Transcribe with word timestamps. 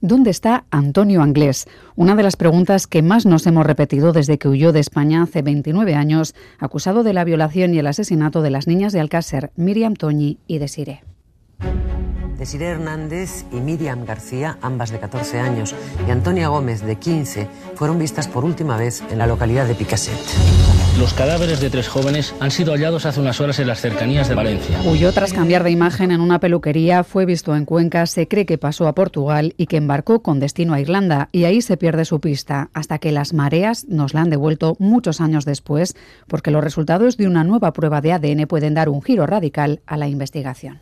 ¿Dónde 0.00 0.30
está 0.30 0.64
Antonio 0.70 1.22
Anglés? 1.22 1.66
Una 1.96 2.14
de 2.14 2.22
las 2.22 2.36
preguntas 2.36 2.86
que 2.86 3.02
más 3.02 3.26
nos 3.26 3.48
hemos 3.48 3.66
repetido 3.66 4.12
desde 4.12 4.38
que 4.38 4.46
huyó 4.46 4.70
de 4.70 4.78
España 4.78 5.24
hace 5.24 5.42
29 5.42 5.96
años, 5.96 6.36
acusado 6.60 7.02
de 7.02 7.12
la 7.12 7.24
violación 7.24 7.74
y 7.74 7.80
el 7.80 7.86
asesinato 7.88 8.40
de 8.40 8.50
las 8.50 8.68
niñas 8.68 8.92
de 8.92 9.00
Alcácer, 9.00 9.50
Miriam 9.56 9.94
Toñi 9.94 10.38
y 10.46 10.58
Desiree. 10.58 11.02
Desiree 12.38 12.68
Hernández 12.68 13.44
y 13.50 13.56
Miriam 13.56 14.04
García, 14.04 14.58
ambas 14.62 14.90
de 14.90 15.00
14 15.00 15.40
años, 15.40 15.74
y 16.06 16.10
Antonia 16.12 16.48
Gómez, 16.48 16.82
de 16.82 16.94
15, 16.94 17.48
fueron 17.74 17.98
vistas 17.98 18.28
por 18.28 18.44
última 18.44 18.76
vez 18.76 19.02
en 19.10 19.18
la 19.18 19.26
localidad 19.26 19.66
de 19.66 19.74
Picaset. 19.74 20.14
Los 21.00 21.14
cadáveres 21.14 21.60
de 21.60 21.68
tres 21.68 21.88
jóvenes 21.88 22.34
han 22.38 22.52
sido 22.52 22.72
hallados 22.72 23.06
hace 23.06 23.20
unas 23.20 23.40
horas 23.40 23.58
en 23.58 23.66
las 23.66 23.80
cercanías 23.80 24.28
de 24.28 24.36
Valencia. 24.36 24.80
Huyó 24.84 25.12
tras 25.12 25.32
cambiar 25.32 25.64
de 25.64 25.72
imagen 25.72 26.12
en 26.12 26.20
una 26.20 26.38
peluquería, 26.38 27.02
fue 27.02 27.26
visto 27.26 27.56
en 27.56 27.64
Cuenca, 27.64 28.06
se 28.06 28.28
cree 28.28 28.46
que 28.46 28.56
pasó 28.56 28.86
a 28.86 28.94
Portugal 28.94 29.54
y 29.56 29.66
que 29.66 29.76
embarcó 29.76 30.22
con 30.22 30.38
destino 30.38 30.74
a 30.74 30.80
Irlanda, 30.80 31.28
y 31.32 31.42
ahí 31.44 31.60
se 31.60 31.76
pierde 31.76 32.04
su 32.04 32.20
pista, 32.20 32.70
hasta 32.72 33.00
que 33.00 33.10
las 33.10 33.32
mareas 33.32 33.86
nos 33.88 34.14
la 34.14 34.22
han 34.22 34.30
devuelto 34.30 34.76
muchos 34.78 35.20
años 35.20 35.44
después, 35.44 35.96
porque 36.28 36.52
los 36.52 36.62
resultados 36.62 37.16
de 37.16 37.26
una 37.26 37.42
nueva 37.42 37.72
prueba 37.72 38.00
de 38.00 38.12
ADN 38.12 38.46
pueden 38.46 38.74
dar 38.74 38.88
un 38.88 39.02
giro 39.02 39.26
radical 39.26 39.80
a 39.86 39.96
la 39.96 40.06
investigación. 40.06 40.80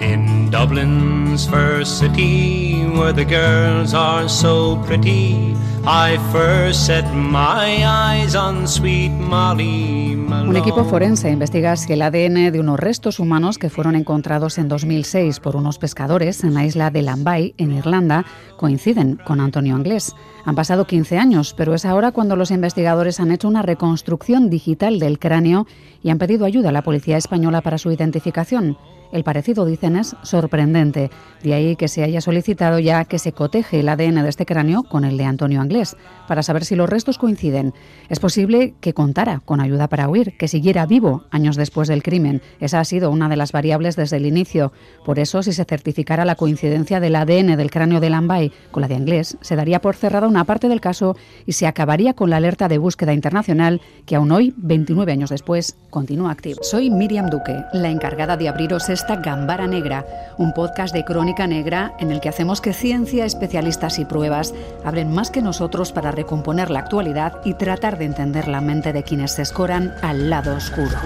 In 0.00 0.50
Dublin's 0.50 1.48
first 1.48 1.98
city, 1.98 2.84
where 2.94 3.14
the 3.14 3.24
girls 3.24 3.94
are 3.94 4.28
so 4.28 4.76
pretty, 4.86 5.54
I 5.86 6.18
first 6.32 6.86
set 6.86 7.04
my 7.14 7.82
eyes 7.84 8.34
on 8.34 8.68
sweet 8.68 9.10
Molly. 9.10 10.14
Un 10.28 10.56
equipo 10.56 10.84
forense 10.84 11.30
investiga 11.30 11.76
si 11.76 11.92
el 11.92 12.02
ADN 12.02 12.52
de 12.52 12.60
unos 12.60 12.78
restos 12.78 13.18
humanos 13.20 13.58
que 13.58 13.70
fueron 13.70 13.94
encontrados 13.94 14.58
en 14.58 14.68
2006 14.68 15.40
por 15.40 15.56
unos 15.56 15.78
pescadores 15.78 16.44
en 16.44 16.54
la 16.54 16.64
isla 16.64 16.90
de 16.90 17.02
Lambay, 17.02 17.54
en 17.56 17.72
Irlanda, 17.72 18.24
coinciden 18.56 19.18
con 19.24 19.40
Antonio 19.40 19.74
Anglés. 19.74 20.14
Han 20.44 20.54
pasado 20.54 20.86
15 20.86 21.18
años, 21.18 21.54
pero 21.56 21.74
es 21.74 21.84
ahora 21.84 22.12
cuando 22.12 22.36
los 22.36 22.50
investigadores 22.50 23.18
han 23.18 23.32
hecho 23.32 23.48
una 23.48 23.62
reconstrucción 23.62 24.50
digital 24.50 24.98
del 24.98 25.18
cráneo 25.18 25.66
y 26.02 26.10
han 26.10 26.18
pedido 26.18 26.44
ayuda 26.44 26.68
a 26.68 26.72
la 26.72 26.82
policía 26.82 27.16
española 27.16 27.60
para 27.60 27.78
su 27.78 27.90
identificación. 27.90 28.76
El 29.12 29.24
parecido, 29.24 29.64
dicen, 29.64 29.96
es 29.96 30.16
sorprendente. 30.22 31.10
De 31.42 31.54
ahí 31.54 31.76
que 31.76 31.88
se 31.88 32.02
haya 32.02 32.20
solicitado 32.20 32.78
ya 32.78 33.04
que 33.04 33.18
se 33.18 33.32
coteje 33.32 33.80
el 33.80 33.88
ADN 33.88 34.22
de 34.22 34.28
este 34.28 34.46
cráneo 34.46 34.82
con 34.82 35.04
el 35.04 35.16
de 35.16 35.24
Antonio 35.24 35.60
Anglés, 35.60 35.96
para 36.26 36.42
saber 36.42 36.64
si 36.64 36.74
los 36.74 36.88
restos 36.88 37.18
coinciden. 37.18 37.72
Es 38.08 38.20
posible 38.20 38.74
que 38.80 38.94
contara 38.94 39.42
con 39.44 39.60
ayuda 39.60 39.88
para 39.88 40.08
huir, 40.08 40.36
que 40.36 40.48
siguiera 40.48 40.86
vivo 40.86 41.24
años 41.30 41.56
después 41.56 41.88
del 41.88 42.02
crimen. 42.02 42.42
Esa 42.60 42.80
ha 42.80 42.84
sido 42.84 43.10
una 43.10 43.28
de 43.28 43.36
las 43.36 43.52
variables 43.52 43.96
desde 43.96 44.16
el 44.16 44.26
inicio. 44.26 44.72
Por 45.04 45.18
eso, 45.18 45.42
si 45.42 45.52
se 45.52 45.64
certificara 45.64 46.24
la 46.24 46.34
coincidencia 46.34 47.00
del 47.00 47.16
ADN 47.16 47.56
del 47.56 47.70
cráneo 47.70 48.00
de 48.00 48.10
Lambay 48.10 48.52
con 48.70 48.80
la 48.80 48.88
de 48.88 48.96
Anglés, 48.96 49.38
se 49.40 49.56
daría 49.56 49.80
por 49.80 49.96
cerrada 49.96 50.26
una 50.26 50.44
parte 50.44 50.68
del 50.68 50.80
caso 50.80 51.16
y 51.46 51.52
se 51.52 51.66
acabaría 51.66 52.14
con 52.14 52.30
la 52.30 52.36
alerta 52.36 52.68
de 52.68 52.78
búsqueda 52.78 53.12
internacional 53.12 53.80
que 54.04 54.16
aún 54.16 54.32
hoy, 54.32 54.54
29 54.56 55.12
años 55.12 55.30
después, 55.30 55.76
continúa 55.90 56.32
activa. 56.32 56.58
Soy 56.62 56.90
Miriam 56.90 57.30
Duque, 57.30 57.56
la 57.72 57.90
encargada 57.90 58.36
de 58.36 58.48
abriros 58.48 58.88
esta 58.96 59.16
Gambara 59.16 59.66
Negra, 59.66 60.06
un 60.38 60.54
podcast 60.54 60.94
de 60.94 61.04
crónica 61.04 61.46
negra 61.46 61.92
en 61.98 62.10
el 62.10 62.20
que 62.20 62.30
hacemos 62.30 62.62
que 62.62 62.72
ciencia, 62.72 63.26
especialistas 63.26 63.98
y 63.98 64.06
pruebas 64.06 64.54
abren 64.86 65.12
más 65.12 65.30
que 65.30 65.42
nosotros 65.42 65.92
para 65.92 66.12
recomponer 66.12 66.70
la 66.70 66.78
actualidad 66.78 67.42
y 67.44 67.52
tratar 67.54 67.98
de 67.98 68.06
entender 68.06 68.48
la 68.48 68.62
mente 68.62 68.94
de 68.94 69.02
quienes 69.02 69.32
se 69.32 69.42
escoran 69.42 69.92
al 70.00 70.30
lado 70.30 70.56
oscuro. 70.56 70.96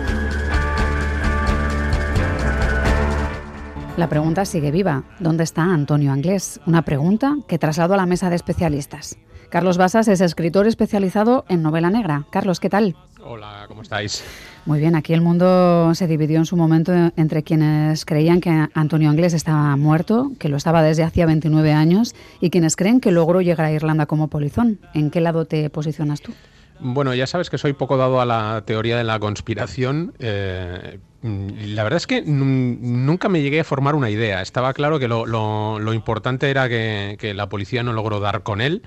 La 3.97 4.09
pregunta 4.09 4.45
sigue 4.45 4.71
viva. 4.71 5.03
¿Dónde 5.19 5.43
está 5.43 5.63
Antonio 5.63 6.13
Anglés? 6.13 6.61
Una 6.67 6.83
pregunta 6.83 7.39
que 7.49 7.59
traslado 7.59 7.95
a 7.95 7.97
la 7.97 8.07
mesa 8.07 8.31
de 8.31 8.37
especialistas. 8.37 9.19
Carlos 9.51 9.79
Basas 9.79 10.07
es 10.07 10.21
escritor 10.21 10.69
especializado 10.69 11.45
en 11.49 11.61
novela 11.61 11.91
negra. 11.91 12.25
Carlos, 12.31 12.61
¿qué 12.61 12.71
tal? 12.71 12.95
Hola, 13.21 13.65
¿cómo 13.67 13.83
estáis? 13.83 14.23
Muy 14.71 14.79
bien, 14.79 14.95
aquí 14.95 15.13
el 15.15 15.21
mundo 15.21 15.93
se 15.97 16.07
dividió 16.07 16.39
en 16.39 16.47
su 16.47 16.57
momento 16.57 16.93
entre 17.17 17.43
quienes 17.43 18.05
creían 18.05 18.41
que 18.41 18.69
Antonio 18.73 19.11
Anglés 19.11 19.35
estaba 19.35 19.75
muerto, 19.75 20.31
que 20.39 20.49
lo 20.49 20.57
estaba 20.57 20.81
desde 20.81 21.03
hacía 21.03 21.27
29 21.27 21.73
años, 21.73 22.15
y 22.41 22.51
quienes 22.51 22.77
creen 22.77 23.01
que 23.01 23.11
logró 23.11 23.41
llegar 23.41 23.67
a 23.67 23.73
Irlanda 23.73 24.07
como 24.07 24.29
polizón. 24.29 24.79
¿En 24.95 25.11
qué 25.11 25.21
lado 25.21 25.45
te 25.45 25.71
posicionas 25.71 26.21
tú? 26.21 26.35
Bueno, 26.83 27.15
ya 27.15 27.27
sabes 27.27 27.51
que 27.51 27.59
soy 27.59 27.75
poco 27.75 27.97
dado 27.97 28.21
a 28.21 28.27
la 28.27 28.63
teoría 28.65 28.97
de 28.97 29.05
la 29.05 29.19
conspiración. 29.19 30.15
Eh, 30.19 30.99
la 31.23 31.85
verdad 31.85 31.99
es 31.99 32.07
que 32.07 32.23
nunca 32.23 33.29
me 33.29 33.43
llegué 33.43 33.61
a 33.61 33.65
formar 33.65 33.95
una 33.95 34.09
idea. 34.09 34.41
Estaba 34.41 34.73
claro 34.73 34.99
que 34.99 35.07
lo, 35.07 35.93
importante 35.93 36.51
era 36.51 36.69
que, 36.69 37.33
la 37.35 37.49
policía 37.49 37.83
no 37.83 37.93
logró 37.93 38.21
dar 38.21 38.43
con 38.43 38.61
él. 38.61 38.83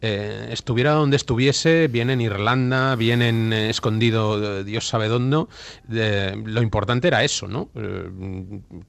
Eh, 0.00 0.48
estuviera 0.50 0.92
donde 0.92 1.16
estuviese, 1.16 1.88
bien 1.88 2.10
en 2.10 2.20
Irlanda, 2.20 2.94
bien 2.94 3.22
en 3.22 3.52
eh, 3.52 3.70
escondido, 3.70 4.62
Dios 4.62 4.86
sabe 4.86 5.08
dónde. 5.08 5.46
lo 5.88 6.62
importante 6.62 7.08
era 7.08 7.24
eso, 7.24 7.48
¿no? 7.48 7.70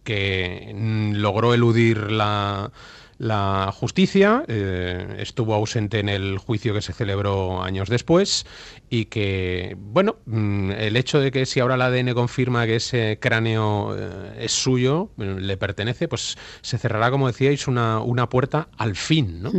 que 0.03 0.75
logró 1.13 1.53
eludir 1.53 2.11
la 2.11 2.71
la 3.19 3.71
justicia, 3.73 4.45
eh, 4.47 5.17
estuvo 5.19 5.53
ausente 5.53 5.99
en 5.99 6.07
el 6.07 6.37
juicio 6.37 6.73
que 6.73 6.81
se 6.81 6.93
celebró 6.93 7.61
años 7.61 7.89
después 7.89 8.45
y 8.89 9.05
que, 9.05 9.75
bueno, 9.77 10.15
mm, 10.25 10.71
el 10.71 10.95
hecho 10.95 11.19
de 11.19 11.29
que 11.29 11.45
si 11.45 11.59
ahora 11.59 11.75
el 11.75 11.81
ADN 11.81 12.13
confirma 12.13 12.65
que 12.65 12.77
ese 12.77 13.19
cráneo 13.19 13.93
eh, 13.95 14.45
es 14.45 14.53
suyo, 14.53 15.09
eh, 15.17 15.35
le 15.37 15.57
pertenece, 15.57 16.07
pues 16.07 16.37
se 16.61 16.77
cerrará, 16.77 17.11
como 17.11 17.27
decíais, 17.27 17.67
una, 17.67 17.99
una 17.99 18.29
puerta 18.29 18.69
al 18.77 18.95
fin, 18.95 19.43
¿no? 19.43 19.51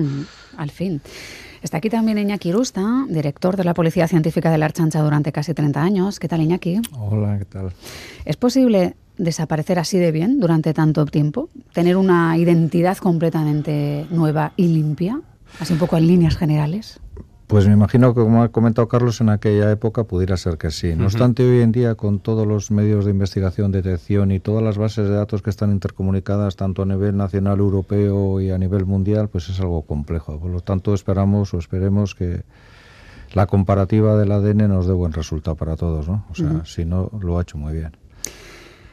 al 0.57 0.71
fin. 0.71 1.03
Está 1.63 1.77
aquí 1.77 1.91
también 1.91 2.17
Iñaki 2.17 2.53
Rusta, 2.53 3.05
director 3.11 3.59
de 3.59 3.65
la 3.65 3.75
Policía 3.75 4.09
Científica 4.09 4.51
de 4.51 4.57
la 4.57 4.65
Archancha 4.65 5.03
durante 5.03 5.31
casi 5.33 5.53
30 5.53 5.83
años. 5.83 6.19
¿Qué 6.19 6.27
tal, 6.27 6.41
Iñaki? 6.41 6.81
Hola, 6.99 7.39
¿qué 7.39 7.45
tal? 7.45 7.73
¿Es 8.25 8.39
posible 8.39 8.95
desaparecer 9.23 9.79
así 9.79 9.99
de 9.99 10.13
bien 10.13 10.41
durante 10.41 10.75
tanto 10.75 11.07
tiempo? 11.07 11.49
¿Tener 11.73 11.97
una 11.97 12.37
identidad 12.37 12.99
completamente 12.99 14.07
nueva 14.11 14.53
y 14.57 14.69
limpia? 14.69 15.21
Así 15.59 15.73
un 15.73 15.79
poco 15.79 15.97
en 15.97 16.07
líneas 16.07 16.37
generales. 16.37 17.01
Pues 17.51 17.67
me 17.67 17.73
imagino 17.73 18.15
que, 18.15 18.21
como 18.21 18.45
ha 18.45 18.49
comentado 18.51 18.87
Carlos, 18.87 19.21
en 19.21 19.29
aquella 19.29 19.73
época 19.73 20.05
pudiera 20.05 20.37
ser 20.37 20.57
que 20.57 20.71
sí. 20.71 20.95
No 20.95 21.07
obstante, 21.07 21.43
hoy 21.43 21.63
en 21.63 21.73
día, 21.73 21.97
con 21.97 22.21
todos 22.21 22.47
los 22.47 22.71
medios 22.71 23.05
de 23.05 23.11
investigación, 23.11 23.73
detección 23.73 24.31
y 24.31 24.39
todas 24.39 24.63
las 24.63 24.79
bases 24.79 25.09
de 25.09 25.17
datos 25.17 25.43
que 25.43 25.51
están 25.51 25.73
intercomunicadas, 25.73 26.55
tanto 26.55 26.83
a 26.83 26.87
nivel 26.87 27.17
nacional, 27.17 27.59
europeo 27.59 28.41
y 28.41 28.53
a 28.53 28.59
nivel 28.59 28.87
mundial, 28.87 29.29
pues 29.29 29.49
es 29.49 29.59
algo 29.59 29.83
complejo. 29.83 30.39
Por 30.39 30.53
lo 30.53 30.61
tanto, 30.61 30.95
esperamos 30.95 31.53
o 31.53 31.59
esperemos 31.59 32.15
que 32.15 32.45
la 33.33 33.47
comparativa 33.47 34.17
del 34.17 34.31
ADN 34.31 34.69
nos 34.69 34.87
dé 34.87 34.93
buen 34.93 35.13
resultado 35.13 35.57
para 35.57 35.75
todos, 35.75 36.07
¿no? 36.07 36.27
O 36.31 36.37
sea, 36.37 36.65
si 36.65 36.85
no, 36.85 37.11
lo 37.21 37.37
ha 37.37 37.43
hecho 37.43 37.59
muy 37.59 37.73
bien. 37.73 37.97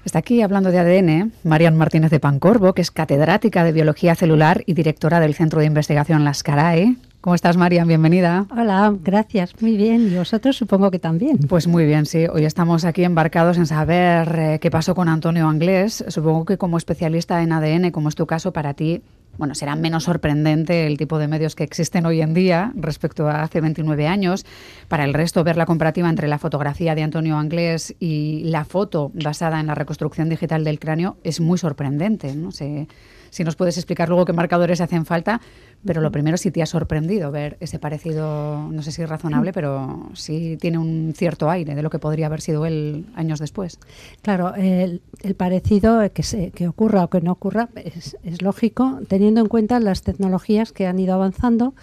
Está 0.08 0.20
aquí 0.20 0.42
hablando 0.42 0.72
de 0.72 0.80
ADN 0.80 1.34
Marian 1.44 1.76
Martínez 1.76 2.12
de 2.12 2.22
Pancorbo, 2.22 2.72
que 2.72 2.82
es 2.82 2.92
catedrática 2.92 3.66
de 3.66 3.74
Biología 3.74 4.16
Celular 4.16 4.64
y 4.66 4.74
directora 4.74 5.20
del 5.20 5.36
Centro 5.36 5.60
de 5.60 5.66
Investigación 5.66 6.24
Las 6.24 6.44
Carae. 6.44 6.96
¿Cómo 7.20 7.36
estás, 7.36 7.58
Marian? 7.58 7.90
Bienvenida. 7.90 8.46
Hola, 8.56 8.96
gracias. 9.04 9.54
Muy 9.60 9.76
bien. 9.76 10.08
¿Y 10.10 10.16
vosotros 10.16 10.56
supongo 10.56 10.92
que 10.92 11.00
también? 11.00 11.40
Pues 11.50 11.68
muy 11.68 11.86
bien, 11.86 12.06
sí. 12.06 12.26
Hoy 12.32 12.46
estamos 12.46 12.86
aquí 12.86 13.04
embarcados 13.04 13.58
en 13.58 13.66
saber 13.66 14.34
eh, 14.40 14.60
qué 14.62 14.72
pasó 14.72 14.96
con 14.96 15.10
Antonio 15.10 15.46
Anglés. 15.46 16.06
Supongo 16.08 16.46
que 16.46 16.58
como 16.58 16.78
especialista 16.78 17.44
en 17.44 17.52
ADN, 17.52 17.92
como 17.92 18.08
es 18.08 18.16
tu 18.16 18.26
caso, 18.26 18.54
para 18.54 18.76
ti 18.76 19.02
bueno, 19.38 19.56
será 19.56 19.76
menos 19.76 20.06
sorprendente 20.06 20.88
el 20.88 20.98
tipo 20.98 21.20
de 21.20 21.28
medios 21.28 21.56
que 21.56 21.64
existen 21.64 22.06
hoy 22.06 22.22
en 22.22 22.34
día 22.34 22.72
respecto 22.76 23.28
a 23.28 23.44
hace 23.44 23.62
29 23.62 24.08
años. 24.08 24.46
Para 24.88 25.04
el 25.04 25.14
resto, 25.14 25.44
ver 25.44 25.58
la 25.58 25.66
comparativa 25.66 26.10
entre 26.10 26.28
la 26.28 26.40
fotografía 26.40 26.96
de 26.96 27.04
Antonio 27.04 27.38
Anglés 27.38 27.96
y 28.00 28.44
la 28.46 28.66
foto 28.66 29.12
basada 29.14 29.60
en 29.60 29.68
la 29.68 29.76
reconstrucción 29.76 30.30
digital 30.30 30.64
del 30.64 30.80
cráneo 30.80 31.18
es 31.24 31.40
muy 31.40 31.58
sorprendente. 31.58 32.36
No 32.36 32.52
sé 32.52 32.88
si 33.30 33.44
nos 33.44 33.56
puedes 33.56 33.78
explicar 33.78 34.10
luego 34.10 34.26
qué 34.26 34.34
marcadores 34.34 34.82
hacen 34.82 35.06
falta, 35.06 35.42
pero 35.88 36.02
lo 36.02 36.12
primero, 36.12 36.38
si 36.38 36.52
te 36.52 36.62
ha 36.62 36.66
sorprendido 36.68 37.32
ver 37.32 37.58
ese 37.60 37.80
parecido, 37.80 38.70
no 38.72 38.84
sé 38.84 38.92
si 38.92 39.02
es 39.02 39.10
razonable, 39.10 39.54
pero 39.54 40.10
sí 40.14 40.58
tiene 40.60 40.78
un 40.78 41.14
cierto 41.16 41.50
aire 41.50 41.74
de 41.74 41.82
lo 41.82 41.90
que 41.90 41.98
podría 41.98 42.28
haber 42.28 42.42
sido 42.42 42.66
él 42.66 43.06
años 43.16 43.40
después. 43.40 43.80
Claro, 44.22 44.54
el, 44.56 45.02
parecido 45.36 46.02
que, 46.14 46.24
se, 46.24 46.52
que 46.52 46.68
ocurra 46.68 47.06
o 47.06 47.10
que 47.10 47.22
no 47.22 47.32
ocurra 47.32 47.70
es, 47.76 48.42
lógico, 48.42 49.00
teniendo 49.08 49.42
en 49.42 49.48
cuenta 49.48 49.80
las 49.80 50.04
tecnologías 50.04 50.72
que 50.72 50.86
han 50.86 51.00
ido 51.00 51.14
avanzando, 51.14 51.74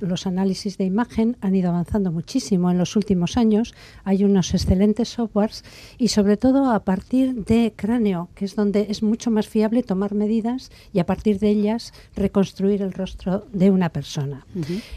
los 0.00 0.26
análisis 0.26 0.78
de 0.78 0.84
imagen 0.84 1.36
han 1.40 1.54
ido 1.54 1.68
avanzando 1.68 2.10
muchísimo 2.10 2.70
en 2.70 2.78
los 2.78 2.96
últimos 2.96 3.36
años. 3.36 3.74
Hay 4.04 4.24
unos 4.24 4.54
excelentes 4.54 5.10
softwares 5.10 5.64
y 5.98 6.08
sobre 6.08 6.36
todo 6.36 6.70
a 6.70 6.84
partir 6.84 7.44
de 7.44 7.72
cráneo, 7.76 8.28
que 8.34 8.46
es 8.46 8.56
donde 8.56 8.86
es 8.88 9.02
mucho 9.02 9.30
más 9.30 9.46
fiable 9.46 9.82
tomar 9.82 10.14
medidas 10.14 10.70
y 10.92 10.98
a 10.98 11.06
partir 11.06 11.38
de 11.38 11.50
ellas 11.50 11.92
reconstruir 12.16 12.80
el 12.82 12.92
rostro 12.92 13.33
de 13.52 13.70
una 13.70 13.90
persona. 13.90 14.46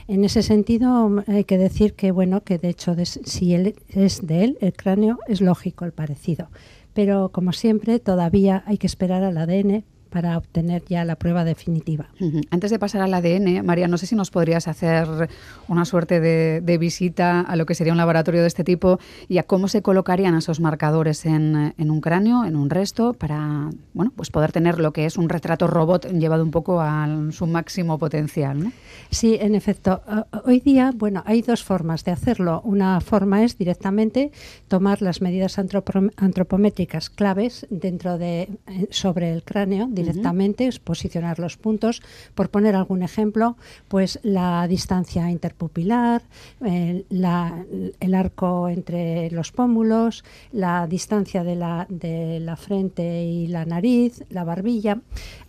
En 0.07 0.23
ese 0.23 0.43
sentido 0.43 1.23
hay 1.27 1.43
que 1.43 1.57
decir 1.57 1.93
que 1.93 2.11
bueno 2.11 2.43
que 2.43 2.57
de 2.57 2.69
hecho 2.69 2.95
si 3.05 3.53
él 3.53 3.75
es 3.89 4.25
de 4.25 4.43
él 4.43 4.57
el 4.61 4.73
cráneo 4.73 5.19
es 5.27 5.41
lógico 5.41 5.85
el 5.85 5.91
parecido 5.91 6.49
pero 6.93 7.29
como 7.29 7.53
siempre 7.53 7.99
todavía 7.99 8.63
hay 8.65 8.79
que 8.79 8.87
esperar 8.87 9.23
al 9.23 9.37
ADN 9.37 9.83
para 10.17 10.35
obtener 10.35 10.83
ya 10.89 11.05
la 11.05 11.15
prueba 11.15 11.43
definitiva. 11.45 12.07
Antes 12.49 12.71
de 12.71 12.79
pasar 12.79 13.03
al 13.03 13.13
ADN, 13.13 13.63
María, 13.63 13.87
no 13.87 13.99
sé 13.99 14.07
si 14.07 14.15
nos 14.15 14.31
podrías 14.31 14.67
hacer 14.67 15.29
una 15.67 15.85
suerte 15.85 16.19
de, 16.19 16.77
visita 16.79 17.41
a 17.41 17.55
lo 17.55 17.67
que 17.67 17.75
sería 17.75 17.93
un 17.93 17.99
laboratorio 17.99 18.41
de 18.41 18.47
este 18.47 18.63
tipo 18.63 18.99
y 19.29 19.37
a 19.37 19.43
cómo 19.43 19.67
se 19.67 19.83
colocarían 19.83 20.33
esos 20.33 20.59
marcadores 20.59 21.23
en, 21.27 21.75
un 21.77 22.01
cráneo, 22.01 22.45
en 22.45 22.55
un 22.55 22.71
resto, 22.71 23.13
para 23.13 23.69
bueno, 23.93 24.11
pues 24.15 24.31
poder 24.31 24.51
tener 24.51 24.79
lo 24.79 24.91
que 24.91 25.05
es 25.05 25.17
un 25.17 25.29
retrato 25.29 25.67
robot 25.67 26.07
llevado 26.07 26.43
un 26.43 26.49
poco 26.49 26.81
a 26.81 27.07
su 27.29 27.45
máximo 27.45 27.99
potencial. 27.99 28.71
Sí, 29.11 29.37
en 29.39 29.53
efecto. 29.53 30.01
Hoy 30.45 30.61
día, 30.61 30.91
bueno, 30.95 31.21
hay 31.27 31.43
dos 31.43 31.63
formas 31.63 32.03
de 32.03 32.11
hacerlo. 32.11 32.61
Una 32.63 33.01
forma 33.01 33.43
es 33.43 33.55
directamente 33.55 34.31
tomar 34.67 35.03
las 35.03 35.21
medidas 35.21 35.59
antropométricas 35.59 37.11
claves 37.11 37.67
dentro 37.69 38.17
de 38.17 38.41
eh, 38.41 38.87
sobre 38.89 39.31
el 39.31 39.43
cráneo 39.43 39.87
directamente, 40.07 40.69
posicionar 40.83 41.39
los 41.39 41.57
puntos. 41.57 42.01
Por 42.36 42.50
poner 42.50 42.75
algún 42.75 43.04
ejemplo, 43.04 43.57
pues 43.88 44.19
la 44.24 44.68
distancia 44.68 45.30
interpupilar, 45.30 46.21
eh, 46.65 47.04
el 47.09 48.13
arco 48.13 48.69
entre 48.69 49.30
los 49.31 49.51
pómulos, 49.51 50.24
la 50.51 50.88
distancia 50.88 51.44
de 51.44 51.56
la, 51.56 51.86
de 51.89 52.39
la 52.39 52.56
frente 52.56 53.24
y 53.24 53.48
la 53.48 53.65
nariz, 53.65 54.24
la 54.30 54.44
barbilla. 54.44 55.00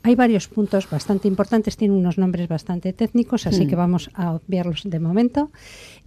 Hay 0.02 0.14
varios 0.14 0.48
puntos 0.48 0.88
bastante 0.88 1.28
importantes, 1.28 1.76
tienen 1.76 1.98
unos 1.98 2.18
nombres 2.18 2.48
bastante 2.48 2.92
técnicos, 2.92 3.46
así 3.46 3.64
mm. 3.64 3.68
que 3.68 3.76
vamos 3.76 4.10
a 4.14 4.32
obviarlos 4.32 4.82
de 4.84 5.00
momento. 5.00 5.50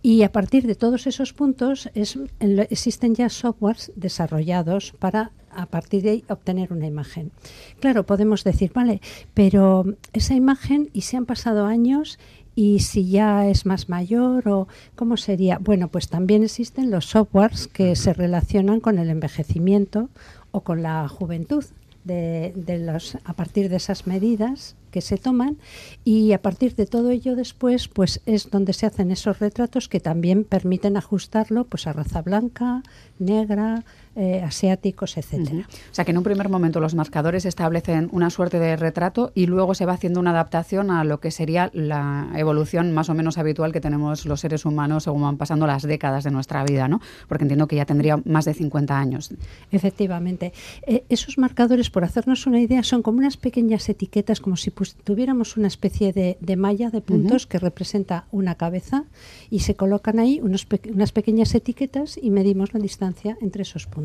Y 0.02 0.24
a 0.24 0.32
partir 0.32 0.66
de 0.66 0.76
todos 0.76 1.08
esos 1.08 1.34
puntos 1.34 1.90
es, 1.94 2.18
existen 2.40 3.16
ya 3.16 3.30
softwares 3.30 3.92
desarrollados 3.96 4.94
para 5.00 5.32
a 5.56 5.66
partir 5.66 6.04
de 6.04 6.10
ahí 6.12 6.24
obtener 6.30 6.74
una 6.74 6.88
imagen. 6.88 7.32
Claro, 7.80 8.06
podemos 8.06 8.44
decir, 8.44 8.72
vale, 8.74 9.02
pero 9.34 9.86
esa 10.14 10.36
imagen 10.36 10.90
y 10.94 11.02
si 11.02 11.18
han 11.18 11.26
pasado 11.26 11.66
años 11.66 12.20
y 12.56 12.80
si 12.80 13.10
ya 13.10 13.48
es 13.48 13.66
más 13.66 13.90
mayor 13.90 14.48
o 14.50 14.68
cómo 14.96 15.18
sería. 15.18 15.58
Bueno, 15.58 15.88
pues 15.88 16.10
también 16.10 16.44
existen 16.44 16.92
los 16.92 17.06
softwares 17.06 17.68
que 17.68 17.96
se 17.96 18.14
relacionan 18.14 18.80
con 18.80 19.00
el 19.00 19.10
envejecimiento 19.10 20.10
o 20.52 20.62
con 20.62 20.84
la 20.84 21.08
juventud 21.08 21.64
de, 22.04 22.54
de 22.56 22.80
los, 22.80 23.18
a 23.24 23.34
partir 23.34 23.70
de 23.70 23.78
esas 23.78 24.08
medidas 24.08 24.76
que 24.92 25.02
se 25.02 25.18
toman 25.18 25.58
y 26.04 26.34
a 26.34 26.42
partir 26.42 26.76
de 26.76 26.86
todo 26.86 27.10
ello 27.12 27.36
después 27.36 27.88
pues 27.88 28.22
es 28.26 28.50
donde 28.50 28.74
se 28.74 28.86
hacen 28.86 29.12
esos 29.12 29.40
retratos 29.40 29.88
que 29.88 30.00
también 30.00 30.44
permiten 30.44 30.98
ajustarlo 30.98 31.64
pues 31.66 31.88
a 31.88 31.94
raza 31.94 32.22
blanca, 32.22 32.84
negra, 33.18 33.86
eh, 34.16 34.42
asiáticos, 34.44 35.18
etcétera. 35.18 35.66
O 35.70 35.94
sea 35.94 36.04
que 36.04 36.12
en 36.12 36.18
un 36.18 36.24
primer 36.24 36.50
momento 36.50 36.80
los 36.80 36.96
marcadores 36.96 37.46
establecen 37.46 38.10
una 38.12 38.30
suerte 38.30 38.60
de 38.60 38.76
retrato 38.76 39.32
y 39.36 39.46
luego 39.46 39.74
se 39.74 39.86
va 39.86 39.94
haciendo 39.94 40.20
una 40.20 40.32
adaptación 40.32 40.92
a 40.92 41.06
lo 41.06 41.20
que 41.22 41.32
sería 41.32 41.70
la 41.74 42.30
evolución 42.36 42.92
más 42.92 43.10
o 43.10 43.14
menos 43.14 43.38
habitual 43.38 43.72
que 43.72 43.80
tenemos 43.80 44.26
los 44.26 44.42
seres 44.42 44.66
humanos 44.66 45.04
según 45.04 45.22
van 45.22 45.38
pasando 45.38 45.66
las 45.66 45.84
décadas 45.84 46.26
de 46.26 46.32
nuestra 46.32 46.64
vida, 46.66 46.90
¿no? 46.90 47.00
Porque 47.30 47.46
entiendo 47.46 47.68
que 47.68 47.78
ya 47.78 47.86
tendría 47.86 48.18
más 48.26 48.44
de 48.44 48.54
50 48.54 49.00
años. 49.00 49.34
Efectivamente. 49.72 50.52
Eh, 50.86 51.06
esos 51.08 51.38
marcadores, 51.38 51.90
por 51.90 52.04
hacernos 52.04 52.46
una 52.48 52.60
idea, 52.60 52.84
son 52.84 53.04
como 53.04 53.20
unas 53.20 53.38
pequeñas 53.38 53.88
etiquetas, 53.88 54.42
como 54.42 54.58
si 54.58 54.72
tuviéramos 54.72 55.56
una 55.56 55.68
especie 55.68 56.12
de, 56.12 56.56
malla 56.58 56.90
de 56.90 57.00
puntos 57.00 57.48
que 57.48 57.60
representa 57.60 58.26
una 58.32 58.56
cabeza 58.56 59.06
y 59.50 59.60
se 59.60 59.76
colocan 59.76 60.20
ahí 60.20 60.42
unas 60.42 61.12
pequeñas 61.14 61.56
etiquetas 61.56 62.20
y 62.22 62.30
medimos 62.30 62.74
la 62.74 62.82
distancia 62.82 63.38
entre 63.42 63.62
esos 63.62 63.88
puntos. 63.88 64.01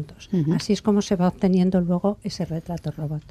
Así 0.54 0.72
es 0.72 0.82
como 0.82 1.02
se 1.02 1.16
va 1.16 1.28
obteniendo 1.28 1.80
luego 1.80 2.18
ese 2.22 2.44
retrato 2.44 2.90
robot. 2.90 3.22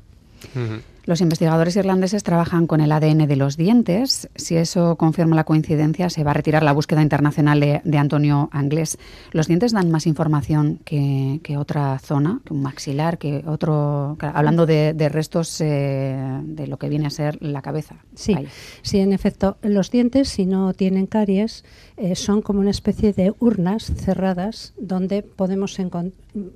Los 1.06 1.22
investigadores 1.22 1.76
irlandeses 1.76 2.24
trabajan 2.24 2.68
con 2.68 2.82
el 2.82 2.92
ADN 2.92 3.28
de 3.28 3.36
los 3.36 3.58
dientes. 3.58 4.28
Si 4.36 4.56
eso 4.56 4.96
confirma 4.96 5.36
la 5.36 5.44
coincidencia, 5.44 6.10
se 6.10 6.24
va 6.24 6.32
a 6.32 6.34
retirar 6.34 6.64
la 6.64 6.74
búsqueda 6.74 7.02
internacional 7.02 7.60
de, 7.60 7.98
Antonio 7.98 8.50
Anglés. 8.52 8.98
Los 9.32 9.48
dientes 9.48 9.72
dan 9.72 9.92
más 9.92 10.08
información 10.08 10.80
que, 10.84 11.40
otra 11.58 12.00
zona, 12.00 12.42
que 12.44 12.54
un 12.54 12.62
maxilar, 12.62 13.18
que 13.18 13.44
otro. 13.46 14.18
Hablando 14.20 14.66
de, 14.66 15.10
restos 15.10 15.62
eh, 15.62 16.18
de 16.44 16.68
lo 16.68 16.78
que 16.78 16.90
viene 16.90 17.08
a 17.08 17.12
ser 17.12 17.42
la 17.42 17.62
cabeza. 17.62 17.96
Sí, 18.16 18.36
sí, 18.82 19.00
en 19.00 19.14
efecto. 19.14 19.58
Los 19.62 19.92
dientes, 19.92 20.30
si 20.30 20.46
no 20.46 20.74
tienen 20.74 21.06
caries, 21.06 21.64
eh, 21.98 22.16
son 22.16 22.42
como 22.42 22.60
una 22.60 22.72
especie 22.72 23.14
de 23.14 23.34
urnas 23.40 23.92
cerradas 23.96 24.74
donde 24.78 25.22
podemos 25.22 25.76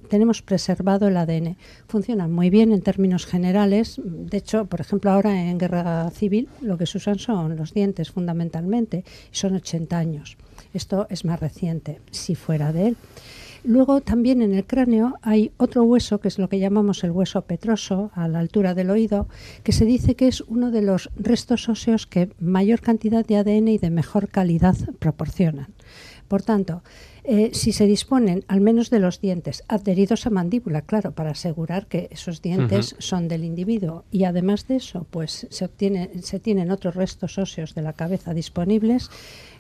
tenemos 0.10 0.42
preservado 0.42 1.08
el 1.08 1.18
ADN. 1.18 1.56
Funcionan 1.88 2.32
muy 2.32 2.50
bien 2.50 2.72
en 2.72 2.82
términos 2.82 3.26
generales. 3.26 4.02
De 4.04 4.39
hecho, 4.40 4.66
por 4.66 4.82
ejemplo, 4.82 5.12
ahora 5.12 5.50
en 5.50 5.58
guerra 5.58 6.10
civil 6.12 6.50
lo 6.62 6.78
que 6.78 6.86
se 6.86 6.98
usan 6.98 7.20
son 7.20 7.56
los 7.56 7.74
dientes 7.74 8.12
fundamentalmente 8.12 9.04
son 9.32 9.56
80 9.56 9.98
años. 9.98 10.38
Esto 10.74 11.08
es 11.10 11.26
más 11.26 11.40
reciente, 11.40 12.02
si 12.12 12.36
fuera 12.36 12.74
de 12.74 12.88
él. 12.88 12.98
Luego 13.64 14.00
también 14.00 14.42
en 14.42 14.54
el 14.54 14.66
cráneo 14.66 15.16
hay 15.22 15.52
otro 15.58 15.84
hueso, 15.84 16.20
que 16.20 16.30
es 16.30 16.40
lo 16.40 16.48
que 16.48 16.60
llamamos 16.60 17.04
el 17.04 17.12
hueso 17.12 17.42
petroso, 17.42 18.10
a 18.16 18.28
la 18.28 18.40
altura 18.40 18.74
del 18.74 18.90
oído, 18.90 19.28
que 19.64 19.74
se 19.74 19.86
dice 19.86 20.16
que 20.16 20.28
es 20.28 20.42
uno 20.42 20.72
de 20.72 20.82
los 20.82 21.10
restos 21.18 21.68
óseos 21.68 22.08
que 22.08 22.32
mayor 22.40 22.80
cantidad 22.80 23.26
de 23.26 23.36
ADN 23.36 23.68
y 23.68 23.78
de 23.78 23.90
mejor 23.90 24.30
calidad 24.30 24.78
proporcionan. 25.00 25.74
Por 26.30 26.42
tanto, 26.42 26.84
eh, 27.32 27.52
si 27.54 27.74
se 27.74 27.86
disponen 27.86 28.44
al 28.48 28.60
menos 28.60 28.90
de 28.90 28.98
los 28.98 29.22
dientes 29.22 29.64
adheridos 29.68 30.26
a 30.26 30.32
mandíbula, 30.32 30.82
claro, 30.82 31.12
para 31.12 31.30
asegurar 31.30 31.86
que 31.86 32.08
esos 32.10 32.42
dientes 32.42 32.96
son 32.98 33.28
del 33.28 33.44
individuo 33.44 34.04
y 34.10 34.24
además 34.24 34.68
de 34.68 34.78
eso, 34.78 35.06
pues 35.12 35.46
se 35.52 35.66
obtiene, 35.66 36.10
se 36.24 36.40
tienen 36.40 36.72
otros 36.72 36.96
restos 36.96 37.38
óseos 37.38 37.76
de 37.76 37.84
la 37.84 37.94
cabeza 37.94 38.34
disponibles, 38.34 39.12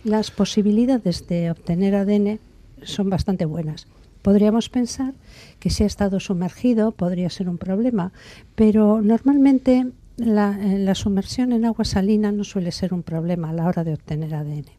las 0.04 0.32
posibilidades 0.32 1.28
de 1.28 1.52
obtener 1.52 1.94
ADN 1.94 2.40
son 2.82 3.12
bastante 3.12 3.46
buenas. 3.46 3.86
Podríamos 4.24 4.70
pensar 4.70 5.14
que 5.60 5.70
si 5.70 5.84
ha 5.84 5.86
estado 5.86 6.20
sumergido 6.20 6.92
podría 6.92 7.30
ser 7.30 7.50
un 7.50 7.60
problema, 7.60 8.14
pero 8.56 9.00
normalmente 9.04 9.86
la, 10.18 10.58
la 10.58 10.96
sumersión 10.96 11.52
en 11.52 11.66
agua 11.66 11.86
salina 11.86 12.32
no 12.32 12.44
suele 12.44 12.72
ser 12.72 12.96
un 12.96 13.04
problema 13.04 13.52
a 13.52 13.54
la 13.54 13.68
hora 13.68 13.84
de 13.84 13.94
obtener 13.94 14.34
ADN. 14.34 14.79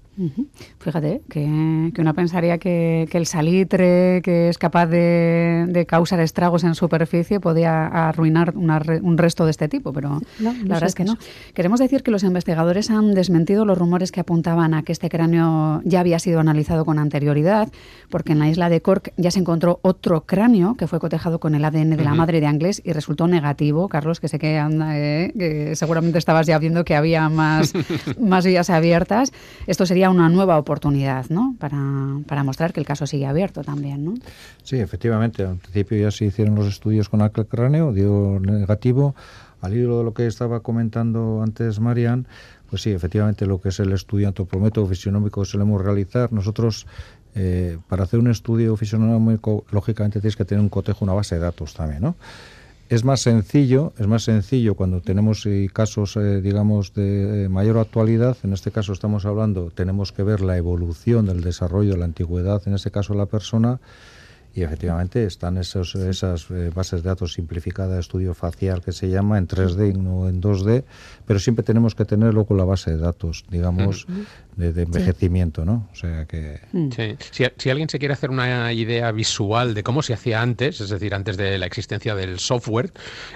Fíjate 0.78 1.22
que, 1.28 1.44
uno 1.44 2.14
pensaría 2.14 2.58
que, 2.58 3.08
el 3.10 3.26
salitre, 3.26 4.20
que 4.22 4.48
es 4.48 4.58
capaz 4.58 4.86
de, 4.86 5.86
causar 5.88 6.20
estragos 6.20 6.64
en 6.64 6.74
superficie, 6.74 7.40
podía 7.40 7.86
arruinar 7.86 8.54
un 8.56 9.18
resto 9.18 9.44
de 9.44 9.50
este 9.50 9.68
tipo, 9.68 9.92
pero 9.92 10.20
la 10.38 10.52
verdad 10.52 10.84
es 10.84 10.94
que 10.94 11.04
no. 11.04 11.16
Queremos 11.54 11.80
decir 11.80 12.02
que 12.02 12.10
los 12.10 12.22
investigadores 12.22 12.90
han 12.90 13.14
desmentido 13.14 13.64
los 13.64 13.78
rumores 13.78 14.12
que 14.12 14.20
apuntaban 14.20 14.74
a 14.74 14.82
que 14.82 14.92
este 14.92 15.08
cráneo 15.08 15.80
ya 15.84 16.00
había 16.00 16.18
sido 16.18 16.40
analizado 16.40 16.84
con 16.84 16.98
anterioridad, 16.98 17.70
porque 18.10 18.32
en 18.32 18.38
la 18.38 18.48
isla 18.48 18.68
de 18.68 18.82
Cork 18.82 19.12
ya 19.16 19.30
se 19.30 19.38
encontró 19.38 19.80
otro 19.82 20.26
cráneo 20.26 20.74
que 20.76 20.86
fue 20.86 21.00
cotejado 21.00 21.40
con 21.40 21.54
el 21.54 21.64
ADN 21.64 21.96
de 21.96 22.04
la 22.04 22.14
madre 22.14 22.40
de 22.40 22.46
Anglés 22.46 22.82
y 22.84 22.92
resultó 22.92 23.26
negativo. 23.26 23.88
Carlos, 23.88 24.20
que 24.20 24.28
sé 24.28 24.38
que, 24.38 24.58
anda, 24.58 24.98
eh, 24.98 25.32
que 25.38 25.76
seguramente 25.76 26.18
estabas 26.18 26.46
ya 26.46 26.58
viendo 26.58 26.84
que 26.84 26.94
había 26.94 27.28
más, 27.28 27.72
más 28.20 28.44
vías 28.44 28.70
abiertas. 28.70 29.32
Esto 29.66 29.86
sería 29.86 30.09
una 30.10 30.28
nueva 30.28 30.58
oportunidad 30.58 31.28
¿no? 31.28 31.54
para, 31.58 31.78
para, 32.26 32.44
mostrar 32.44 32.72
que 32.72 32.80
el 32.80 32.86
caso 32.86 33.06
sigue 33.06 33.26
abierto 33.26 33.62
también. 33.62 34.04
¿no? 34.04 34.14
Sí, 34.62 34.76
efectivamente. 34.76 35.44
Al 35.44 35.56
principio 35.56 35.98
ya 35.98 36.10
se 36.10 36.26
hicieron 36.26 36.54
los 36.54 36.66
estudios 36.66 37.08
con 37.08 37.22
aquel 37.22 37.46
cráneo, 37.46 37.92
dio 37.92 38.38
negativo. 38.40 39.14
Al 39.60 39.76
hilo 39.76 39.98
de 39.98 40.04
lo 40.04 40.14
que 40.14 40.26
estaba 40.26 40.60
comentando 40.60 41.42
antes 41.42 41.80
Marian, 41.80 42.26
pues 42.70 42.82
sí, 42.82 42.90
efectivamente 42.90 43.46
lo 43.46 43.60
que 43.60 43.70
es 43.70 43.80
el 43.80 43.92
estudio 43.92 44.28
antropométrico 44.28 44.86
fisionómico 44.86 45.44
solemos 45.44 45.82
realizar. 45.82 46.32
Nosotros, 46.32 46.86
eh, 47.34 47.78
para 47.88 48.04
hacer 48.04 48.20
un 48.20 48.28
estudio 48.28 48.76
fisionómico, 48.76 49.64
lógicamente 49.70 50.20
tienes 50.20 50.36
que 50.36 50.44
tener 50.44 50.62
un 50.62 50.68
cotejo, 50.68 51.04
una 51.04 51.12
base 51.12 51.34
de 51.34 51.42
datos 51.42 51.74
también, 51.74 52.02
¿no? 52.02 52.14
Es 52.90 53.04
más 53.04 53.20
sencillo, 53.20 53.92
es 53.98 54.08
más 54.08 54.24
sencillo 54.24 54.74
cuando 54.74 55.00
tenemos 55.00 55.46
eh, 55.46 55.68
casos, 55.72 56.16
eh, 56.16 56.40
digamos, 56.40 56.92
de 56.92 57.46
mayor 57.48 57.78
actualidad. 57.78 58.36
En 58.42 58.52
este 58.52 58.72
caso 58.72 58.92
estamos 58.92 59.26
hablando, 59.26 59.70
tenemos 59.70 60.10
que 60.10 60.24
ver 60.24 60.40
la 60.40 60.56
evolución 60.56 61.26
del 61.26 61.40
desarrollo 61.40 61.92
de 61.92 61.98
la 61.98 62.06
antigüedad, 62.06 62.60
en 62.66 62.74
este 62.74 62.90
caso 62.90 63.14
la 63.14 63.26
persona, 63.26 63.78
y 64.52 64.62
efectivamente 64.62 65.24
están 65.24 65.56
esos, 65.58 65.94
esas 65.94 66.50
eh, 66.50 66.72
bases 66.74 67.04
de 67.04 67.10
datos 67.10 67.34
simplificadas 67.34 67.94
de 67.94 68.00
estudio 68.00 68.34
facial 68.34 68.82
que 68.82 68.90
se 68.90 69.08
llama 69.08 69.38
en 69.38 69.46
3D 69.46 69.94
y 69.94 69.96
no 69.96 70.28
en 70.28 70.42
2D, 70.42 70.82
pero 71.26 71.38
siempre 71.38 71.62
tenemos 71.62 71.94
que 71.94 72.04
tenerlo 72.04 72.44
con 72.44 72.56
la 72.56 72.64
base 72.64 72.90
de 72.90 72.96
datos, 72.96 73.44
digamos, 73.48 74.06
de, 74.60 74.82
envejecimiento, 74.82 75.64
¿no? 75.64 75.88
O 75.92 75.96
sea 75.96 76.26
que... 76.26 76.60
Mm. 76.72 76.90
Si, 77.30 77.70
alguien 77.70 77.88
se 77.88 77.98
quiere 77.98 78.14
hacer 78.14 78.30
una 78.30 78.72
idea 78.72 79.10
visual 79.12 79.74
de 79.74 79.82
cómo 79.82 80.02
se 80.02 80.12
hacía 80.12 80.42
antes, 80.42 80.80
es 80.80 80.90
decir, 80.90 81.14
antes 81.14 81.36
de 81.36 81.58
la 81.58 81.66
existencia 81.66 82.14
del 82.14 82.38
software, 82.38 82.92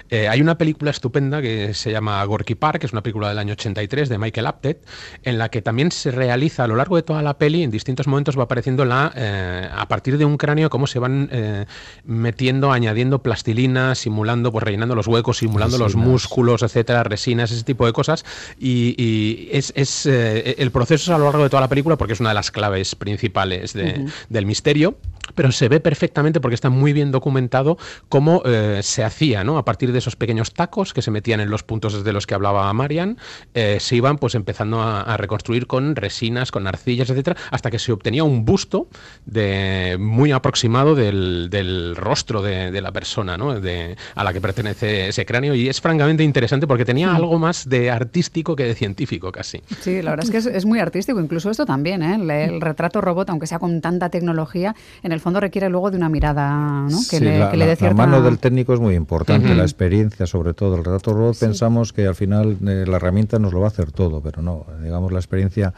eh, 0.09 0.27
hay 0.27 0.41
una 0.41 0.57
película 0.57 0.91
estupenda 0.91 1.41
que 1.41 1.73
se 1.73 1.91
llama 1.91 2.23
Gorky 2.25 2.55
Park, 2.55 2.79
que 2.79 2.85
es 2.85 2.93
una 2.93 3.01
película 3.01 3.29
del 3.29 3.39
año 3.39 3.53
83 3.53 4.09
de 4.09 4.17
Michael 4.17 4.47
Apted, 4.47 4.77
en 5.23 5.37
la 5.37 5.49
que 5.49 5.61
también 5.61 5.91
se 5.91 6.11
realiza 6.11 6.63
a 6.63 6.67
lo 6.67 6.75
largo 6.75 6.95
de 6.95 7.03
toda 7.03 7.21
la 7.21 7.37
peli, 7.37 7.63
en 7.63 7.71
distintos 7.71 8.07
momentos 8.07 8.37
va 8.37 8.43
apareciendo 8.43 8.85
la, 8.85 9.11
eh, 9.15 9.67
a 9.71 9.87
partir 9.87 10.17
de 10.17 10.25
un 10.25 10.37
cráneo, 10.37 10.69
cómo 10.69 10.87
se 10.87 10.99
van 10.99 11.29
eh, 11.31 11.65
metiendo, 12.03 12.71
añadiendo 12.71 13.19
plastilina, 13.19 13.95
simulando, 13.95 14.51
pues 14.51 14.63
rellenando 14.63 14.95
los 14.95 15.07
huecos, 15.07 15.37
simulando 15.37 15.77
los 15.77 15.95
músculos, 15.95 16.61
etcétera, 16.61 17.03
resinas, 17.03 17.51
ese 17.51 17.63
tipo 17.63 17.85
de 17.85 17.93
cosas. 17.93 18.25
Y, 18.59 19.49
es, 19.51 20.05
el 20.05 20.71
proceso 20.71 21.14
a 21.15 21.19
lo 21.19 21.25
largo 21.25 21.43
de 21.43 21.49
toda 21.49 21.61
la 21.61 21.69
película 21.69 21.95
porque 21.95 22.13
es 22.13 22.19
una 22.19 22.29
de 22.29 22.35
las 22.35 22.51
claves 22.51 22.95
principales 22.95 23.73
del 23.73 24.45
misterio 24.45 24.97
pero 25.33 25.51
se 25.51 25.69
ve 25.69 25.79
perfectamente 25.79 26.39
porque 26.39 26.55
está 26.55 26.69
muy 26.69 26.93
bien 26.93 27.11
documentado 27.11 27.77
cómo 28.09 28.43
eh, 28.45 28.81
se 28.83 29.03
hacía, 29.03 29.43
¿no? 29.43 29.57
A 29.57 29.65
partir 29.65 29.91
de 29.91 29.99
esos 29.99 30.15
pequeños 30.15 30.53
tacos 30.53 30.93
que 30.93 31.01
se 31.01 31.09
metían 31.09 31.39
en 31.39 31.49
los 31.49 31.63
puntos 31.63 32.03
de 32.03 32.13
los 32.13 32.27
que 32.27 32.35
hablaba 32.35 32.71
Marian, 32.73 33.17
eh, 33.53 33.77
se 33.79 33.95
iban 33.95 34.17
pues 34.17 34.35
empezando 34.35 34.81
a, 34.81 35.15
reconstruir 35.15 35.65
con 35.65 35.95
resinas, 35.95 36.51
con 36.51 36.67
arcillas, 36.67 37.09
etcétera, 37.09 37.37
hasta 37.49 37.71
que 37.71 37.79
se 37.79 37.91
obtenía 37.91 38.23
un 38.23 38.43
busto 38.43 38.89
de 39.25 39.95
muy 39.99 40.31
aproximado 40.33 40.93
del, 40.93 41.95
rostro 41.95 42.41
de, 42.41 42.81
la 42.81 42.91
persona, 42.91 43.37
¿no? 43.37 43.59
De, 43.59 43.95
a 44.13 44.23
la 44.23 44.33
que 44.33 44.41
pertenece 44.41 45.07
ese 45.07 45.25
cráneo 45.25 45.55
y 45.55 45.69
es 45.69 45.79
francamente 45.79 46.23
interesante 46.23 46.67
porque 46.67 46.83
tenía 46.83 47.15
algo 47.15 47.39
más 47.39 47.67
de 47.69 47.89
artístico 47.89 48.55
que 48.55 48.65
de 48.65 48.75
científico 48.75 49.31
casi. 49.31 49.61
Sí, 49.81 50.01
la 50.01 50.11
verdad 50.11 50.25
es 50.25 50.31
que 50.31 50.57
es, 50.57 50.65
muy 50.65 50.79
artístico, 50.79 50.94
incluso 50.99 51.49
esto 51.49 51.65
también, 51.65 52.03
¿eh? 52.03 52.15
el, 52.15 52.29
el 52.29 52.61
retrato 52.61 53.01
robot, 53.01 53.29
aunque 53.29 53.47
sea 53.47 53.59
con 53.59 53.81
tanta 53.81 54.09
tecnología, 54.09 54.75
en 55.03 55.11
el 55.11 55.19
fondo 55.19 55.39
requiere 55.39 55.69
luego 55.69 55.91
de 55.91 55.97
una 55.97 56.09
mirada 56.09 56.87
que, 57.09 57.19
le, 57.19 57.39
la, 57.39 57.51
que 57.51 57.57
La 57.57 57.93
mano 57.93 58.21
del 58.21 58.39
técnico 58.39 58.73
es 58.73 58.79
muy 58.79 58.95
importante, 58.95 59.53
la 59.55 59.63
experiencia 59.63 60.25
sobre 60.25 60.53
todo. 60.53 60.75
El 60.75 60.83
retrato 60.83 61.13
robot 61.13 61.37
pensamos 61.37 61.93
que 61.93 62.07
al 62.07 62.15
final 62.15 62.57
eh, 62.67 62.85
la 62.87 62.97
herramienta 62.97 63.39
nos 63.39 63.53
lo 63.53 63.59
va 63.59 63.67
a 63.67 63.69
hacer 63.69 63.91
todo, 63.91 64.21
pero 64.21 64.41
no, 64.41 64.65
digamos 64.83 65.11
la 65.11 65.19
experiencia 65.19 65.73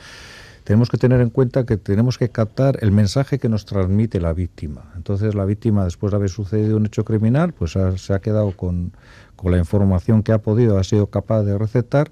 tenemos 0.68 0.90
que 0.90 0.98
tener 0.98 1.22
en 1.22 1.30
cuenta 1.30 1.66
que 1.66 1.78
tenemos 1.78 2.18
que 2.18 2.28
captar 2.28 2.80
el 2.82 2.92
mensaje 2.92 3.40
que 3.40 3.48
nos 3.48 3.64
transmite 3.64 4.20
la 4.20 4.34
víctima. 4.34 4.92
Entonces 4.98 5.34
la 5.34 5.46
víctima, 5.46 5.86
después 5.86 6.12
de 6.12 6.18
haber 6.18 6.30
sucedido 6.30 6.76
un 6.76 6.86
hecho 6.86 7.06
criminal, 7.06 7.54
pues 7.54 7.78
se 7.96 8.14
ha 8.14 8.20
quedado 8.20 8.52
con, 8.52 8.92
con, 9.38 9.54
la 9.54 9.60
información 9.60 10.24
que 10.24 10.34
ha 10.34 10.40
podido, 10.40 10.78
ha 10.78 10.84
sido 10.84 11.08
capaz 11.08 11.44
de 11.44 11.58
recetar 11.58 12.12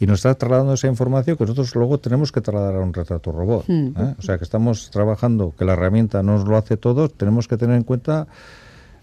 y 0.00 0.06
nos 0.06 0.20
está 0.20 0.34
trasladando 0.34 0.74
esa 0.74 0.86
información 0.86 1.36
que 1.36 1.44
nosotros 1.44 1.74
luego 1.74 1.98
tenemos 1.98 2.30
que 2.30 2.40
trasladar 2.40 2.76
a 2.76 2.80
un 2.80 2.92
retrato 2.92 3.32
robot. 3.32 3.64
Hmm. 3.66 3.88
¿eh? 3.96 4.14
O 4.18 4.22
sea 4.22 4.38
que 4.38 4.44
estamos 4.44 4.90
trabajando, 4.90 5.54
que 5.58 5.64
la 5.64 5.72
herramienta 5.72 6.22
nos 6.22 6.46
lo 6.46 6.56
hace 6.56 6.76
todo, 6.76 7.08
tenemos 7.08 7.48
que 7.48 7.56
tener 7.56 7.76
en 7.76 7.84
cuenta 7.84 8.28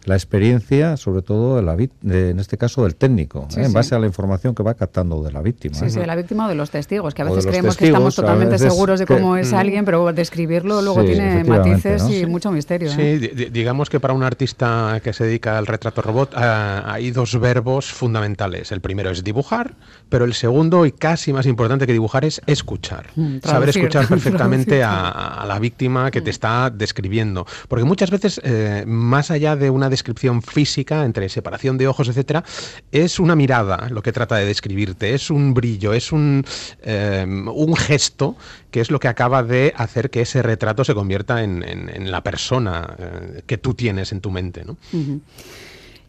la 0.06 0.16
experiencia, 0.16 0.98
sobre 0.98 1.22
todo 1.22 1.58
de 1.58 1.64
la 1.64 1.76
de, 1.76 2.30
en 2.30 2.40
este 2.40 2.58
caso 2.58 2.84
del 2.84 2.96
técnico, 2.96 3.48
¿eh? 3.58 3.66
en 3.66 3.74
base 3.74 3.96
a 3.96 4.00
la 4.00 4.06
información 4.06 4.54
que 4.56 4.64
va 4.64 4.76
captando 4.76 5.22
de 5.24 5.32
la 5.32 5.42
víctima. 5.42 5.76
Sí, 5.76 5.90
sí, 5.90 6.00
de 6.00 6.06
la 6.06 6.16
víctima 6.16 6.46
o 6.46 6.50
de 6.50 6.56
los 6.56 6.70
testigos, 6.70 7.14
que 7.14 7.24
a 7.24 7.26
veces 7.26 7.46
creemos 7.46 7.76
que 7.76 7.88
estamos 7.88 8.16
totalmente 8.16 8.58
seguros 8.60 9.00
de 9.00 9.06
cómo 9.06 9.36
es 9.36 9.52
mm. 9.52 9.56
alguien, 9.56 9.86
pero 9.86 10.14
describirlo 10.14 10.82
luego 10.82 11.04
tiene 11.04 11.44
matices 11.44 12.08
y 12.10 12.26
mucho 12.26 12.52
misterio. 12.52 12.92
Sí, 12.92 13.02
¿eh? 13.02 13.50
digamos 13.52 13.90
que 13.90 14.00
para 14.00 14.14
un 14.14 14.24
artista 14.24 15.02
que 15.04 15.12
se 15.12 15.26
dedica 15.26 15.58
al 15.58 15.66
retrato 15.66 16.02
robot 16.02 16.34
eh, 16.34 16.82
hay 16.86 17.12
dos 17.12 17.40
verbos 17.40 17.92
fundamentales. 17.92 18.72
El 18.72 18.82
primero 18.82 19.10
es 19.10 19.24
dibujar, 19.24 19.74
pero 20.10 20.26
el 20.26 20.34
segundo 20.34 20.86
y 20.86 20.92
casi 20.92 21.34
más 21.34 21.48
importante 21.48 21.88
que 21.88 21.94
dibujar 21.94 22.26
es 22.26 22.42
escuchar. 22.46 23.08
Mm, 23.16 23.38
Saber 23.44 23.70
escuchar 23.70 24.08
perfectamente 24.10 24.84
a, 24.84 25.44
la 25.48 25.60
víctima 25.60 26.12
que 26.12 26.22
te 26.22 26.30
mm. 26.30 26.36
está 26.36 26.70
describiendo. 26.70 27.46
Porque 27.68 27.86
muchas 27.86 28.12
veces, 28.12 28.40
más 28.86 29.32
allá 29.32 29.56
de 29.56 29.70
una 29.70 29.90
descripción 29.96 30.42
física, 30.42 31.06
entre 31.06 31.30
separación 31.30 31.78
de 31.78 31.88
ojos, 31.88 32.08
etcétera, 32.08 32.44
es 32.92 33.20
una 33.20 33.36
mirada 33.36 33.88
lo 33.90 34.04
que 34.04 34.12
trata 34.12 34.36
de 34.36 34.46
describirte, 34.46 35.14
es 35.14 35.30
un 35.30 35.54
brillo, 35.54 35.94
es 35.94 36.12
un, 36.12 36.46
eh, 36.84 37.26
un 37.28 37.76
gesto 37.76 38.36
que 38.72 38.82
es 38.82 38.92
lo 38.92 39.00
que 39.00 39.08
acaba 39.08 39.42
de 39.42 39.74
hacer 39.76 40.10
que 40.10 40.22
ese 40.22 40.42
retrato 40.42 40.84
se 40.84 40.94
convierta 40.94 41.44
en, 41.44 42.12
la 42.12 42.22
persona 42.22 42.96
eh, 42.98 43.42
que 43.48 43.58
tú 43.58 43.74
tienes 43.74 44.12
en 44.12 44.22
tu 44.22 44.32
mente. 44.32 44.64
¿no? 44.66 44.78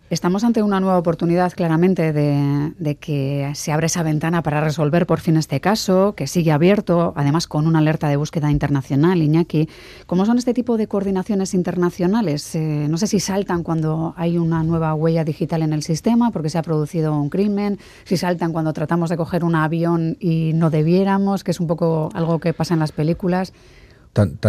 Estamos 0.08 0.44
ante 0.44 0.62
una 0.62 0.78
nueva 0.78 0.98
oportunidad, 0.98 1.52
claramente, 1.52 2.12
de, 2.12 2.94
que 2.94 3.50
se 3.56 3.72
abre 3.72 3.86
esa 3.86 4.04
ventana 4.04 4.40
para 4.40 4.60
resolver 4.60 5.04
por 5.04 5.18
fin 5.18 5.36
este 5.36 5.60
caso, 5.60 6.14
que 6.14 6.28
sigue 6.28 6.52
abierto, 6.52 7.12
además 7.16 7.48
con 7.48 7.66
una 7.66 7.80
alerta 7.80 8.06
de 8.08 8.14
búsqueda 8.14 8.52
internacional, 8.52 9.20
Iñaki. 9.20 9.68
¿Cómo 10.06 10.24
son 10.24 10.38
este 10.38 10.54
tipo 10.54 10.76
de 10.76 10.86
coordinaciones 10.86 11.54
internacionales? 11.54 12.54
Eh, 12.54 12.86
no 12.88 12.98
sé 12.98 13.08
si 13.08 13.18
saltan 13.18 13.64
cuando 13.64 14.14
hay 14.16 14.38
una 14.38 14.62
nueva 14.62 14.94
huella 14.94 15.24
digital 15.24 15.62
en 15.62 15.72
el 15.72 15.82
sistema, 15.82 16.30
porque 16.30 16.50
se 16.50 16.58
ha 16.58 16.62
producido 16.62 17.12
un 17.20 17.28
crimen, 17.28 17.80
si 18.04 18.16
saltan 18.16 18.52
cuando 18.52 18.72
tratamos 18.72 19.10
de 19.10 19.16
coger 19.16 19.42
un 19.42 19.56
avión 19.56 20.16
y 20.20 20.52
no 20.54 20.70
debiéramos, 20.70 21.42
que 21.42 21.50
es 21.50 21.58
un 21.58 21.66
poco 21.66 22.10
algo 22.14 22.38
que 22.38 22.54
pasa 22.54 22.74
en 22.74 22.80
las 22.80 22.92
películas. 22.92 23.52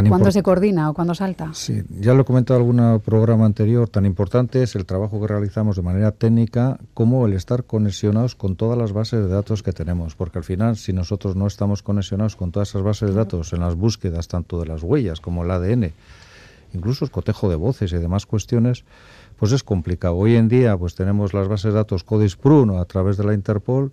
¿Cuándo 0.07 0.31
se 0.31 0.43
coordina 0.43 0.89
o 0.89 0.93
cuándo 0.93 1.13
salta? 1.13 1.49
Sí, 1.53 1.83
ya 1.99 2.13
lo 2.13 2.21
he 2.21 2.25
comentado 2.25 2.59
en 2.59 2.79
algún 2.79 2.99
programa 3.01 3.45
anterior, 3.45 3.89
tan 3.89 4.05
importante 4.05 4.63
es 4.63 4.75
el 4.75 4.85
trabajo 4.85 5.19
que 5.19 5.27
realizamos 5.27 5.75
de 5.75 5.81
manera 5.81 6.11
técnica 6.11 6.79
como 6.93 7.25
el 7.25 7.33
estar 7.33 7.65
conexionados 7.65 8.35
con 8.35 8.55
todas 8.55 8.77
las 8.77 8.93
bases 8.93 9.19
de 9.19 9.27
datos 9.27 9.63
que 9.63 9.73
tenemos, 9.73 10.15
porque 10.15 10.37
al 10.37 10.45
final 10.45 10.77
si 10.77 10.93
nosotros 10.93 11.35
no 11.35 11.47
estamos 11.47 11.83
conexionados 11.83 12.35
con 12.35 12.51
todas 12.51 12.69
esas 12.69 12.83
bases 12.83 13.09
de 13.09 13.15
datos 13.15 13.51
en 13.51 13.59
las 13.59 13.75
búsquedas 13.75 14.27
tanto 14.27 14.59
de 14.59 14.67
las 14.67 14.83
huellas 14.83 15.19
como 15.19 15.43
el 15.43 15.51
ADN, 15.51 15.91
incluso 16.73 17.03
el 17.03 17.11
cotejo 17.11 17.49
de 17.49 17.55
voces 17.55 17.91
y 17.91 17.97
demás 17.97 18.25
cuestiones, 18.25 18.85
pues 19.37 19.51
es 19.51 19.63
complicado. 19.63 20.15
Hoy 20.15 20.35
en 20.35 20.47
día 20.47 20.77
pues 20.77 20.95
tenemos 20.95 21.33
las 21.33 21.47
bases 21.47 21.73
de 21.73 21.77
datos 21.77 22.03
CODIS-PRUN 22.03 22.79
a 22.79 22.85
través 22.85 23.17
de 23.17 23.23
la 23.25 23.33
Interpol 23.33 23.91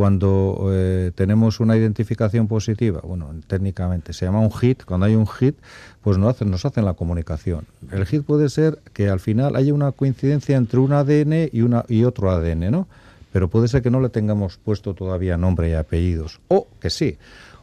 cuando 0.00 0.70
eh, 0.72 1.12
tenemos 1.14 1.60
una 1.60 1.76
identificación 1.76 2.48
positiva, 2.48 3.02
bueno, 3.04 3.34
técnicamente 3.46 4.14
se 4.14 4.24
llama 4.24 4.40
un 4.40 4.50
hit, 4.50 4.82
cuando 4.84 5.04
hay 5.04 5.14
un 5.14 5.26
hit, 5.26 5.56
pues 6.00 6.16
nos 6.16 6.30
hacen, 6.30 6.50
nos 6.50 6.64
hacen 6.64 6.86
la 6.86 6.94
comunicación. 6.94 7.66
El 7.92 8.06
hit 8.06 8.22
puede 8.22 8.48
ser 8.48 8.78
que 8.94 9.10
al 9.10 9.20
final 9.20 9.56
haya 9.56 9.74
una 9.74 9.92
coincidencia 9.92 10.56
entre 10.56 10.80
un 10.80 10.94
ADN 10.94 11.50
y, 11.52 12.04
otro 12.04 12.30
ADN, 12.30 12.70
¿no? 12.70 12.88
Pero 13.30 13.48
puede 13.48 13.68
ser 13.68 13.82
que 13.82 13.90
no 13.90 14.00
le 14.00 14.08
tengamos 14.08 14.56
puesto 14.56 14.94
todavía 14.94 15.36
nombre 15.36 15.68
y 15.68 15.74
apellidos, 15.74 16.40
o 16.48 16.66
que 16.80 16.88
sí 16.88 17.18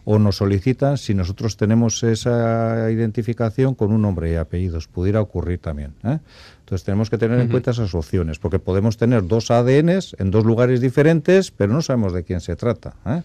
o 0.09 0.19
nos 0.19 0.37
solicitan 0.37 0.97
si 0.97 1.13
nosotros 1.13 1.57
tenemos 1.57 2.01
esa 2.03 2.89
identificación 2.89 3.75
con 3.75 3.91
un 3.91 4.01
nombre 4.01 4.31
y 4.31 4.35
apellidos. 4.35 4.87
Pudiera 4.87 5.19
ocurrir 5.19 5.59
también. 5.59 5.95
¿eh? 6.05 6.19
Entonces 6.67 6.83
tenemos 6.83 7.09
que 7.09 7.17
tener 7.17 7.39
en 7.39 7.47
cuenta 7.47 7.71
esas 7.71 7.95
opciones, 7.95 8.39
porque 8.39 8.59
podemos 8.59 8.97
tener 8.97 9.25
dos 9.25 9.51
ADNs 9.51 10.17
en 10.19 10.31
dos 10.31 10.43
lugares 10.43 10.81
diferentes, 10.81 11.49
pero 11.49 11.71
no 11.71 11.81
sabemos 11.81 12.11
de 12.11 12.25
quién 12.25 12.41
se 12.41 12.57
trata. 12.57 12.93
¿eh? 13.05 13.23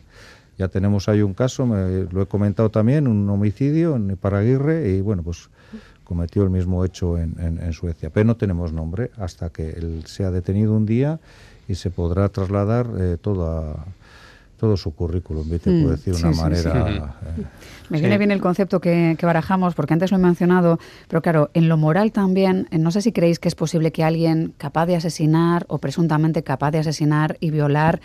Ya 0.58 0.68
tenemos 0.68 1.08
ahí 1.08 1.22
un 1.22 1.34
caso, 1.34 1.66
lo 1.66 2.22
he 2.22 2.26
comentado 2.26 2.70
también, 2.70 3.08
un 3.08 3.28
homicidio 3.28 3.96
en 3.96 4.16
Paraguirre 4.16 4.90
y 4.90 5.00
bueno, 5.00 5.24
pues 5.24 5.50
cometió 6.04 6.44
el 6.44 6.50
mismo 6.50 6.84
hecho 6.84 7.18
en, 7.18 7.72
Suecia. 7.72 8.10
Pero 8.10 8.26
no 8.26 8.36
tenemos 8.36 8.72
nombre 8.72 9.10
hasta 9.16 9.50
que 9.50 9.70
él 9.70 10.04
sea 10.06 10.30
detenido 10.30 10.76
un 10.76 10.86
día 10.86 11.18
y 11.66 11.74
se 11.74 11.90
podrá 11.90 12.28
trasladar 12.28 12.90
eh, 12.96 13.16
todo 13.20 13.50
a 13.50 13.86
todo 14.62 14.76
su 14.76 14.94
currículum, 14.94 15.50
¿viste? 15.50 15.70
Mm, 15.70 15.88
decir 15.88 16.14
una 16.14 16.30
manera... 16.30 17.16
Eh, 17.36 17.42
Me 17.90 17.98
viene 17.98 18.16
bien 18.16 18.30
el 18.30 18.40
concepto 18.40 18.80
que, 18.80 19.18
barajamos, 19.20 19.74
porque 19.74 19.92
antes 19.92 20.12
lo 20.12 20.18
he 20.18 20.20
mencionado, 20.20 20.78
pero 21.08 21.20
claro, 21.20 21.50
en 21.52 21.68
lo 21.68 21.76
moral 21.76 22.12
también, 22.12 22.68
eh, 22.70 22.78
no 22.78 22.92
sé 22.92 23.02
si 23.02 23.10
creéis 23.10 23.40
que 23.40 23.48
es 23.48 23.56
posible 23.56 23.90
que 23.90 24.04
alguien 24.04 24.54
capaz 24.58 24.86
de 24.86 24.94
asesinar 24.94 25.64
o 25.66 25.78
presuntamente 25.78 26.44
capaz 26.44 26.70
de 26.70 26.78
asesinar 26.78 27.38
y 27.40 27.50
violar 27.50 28.00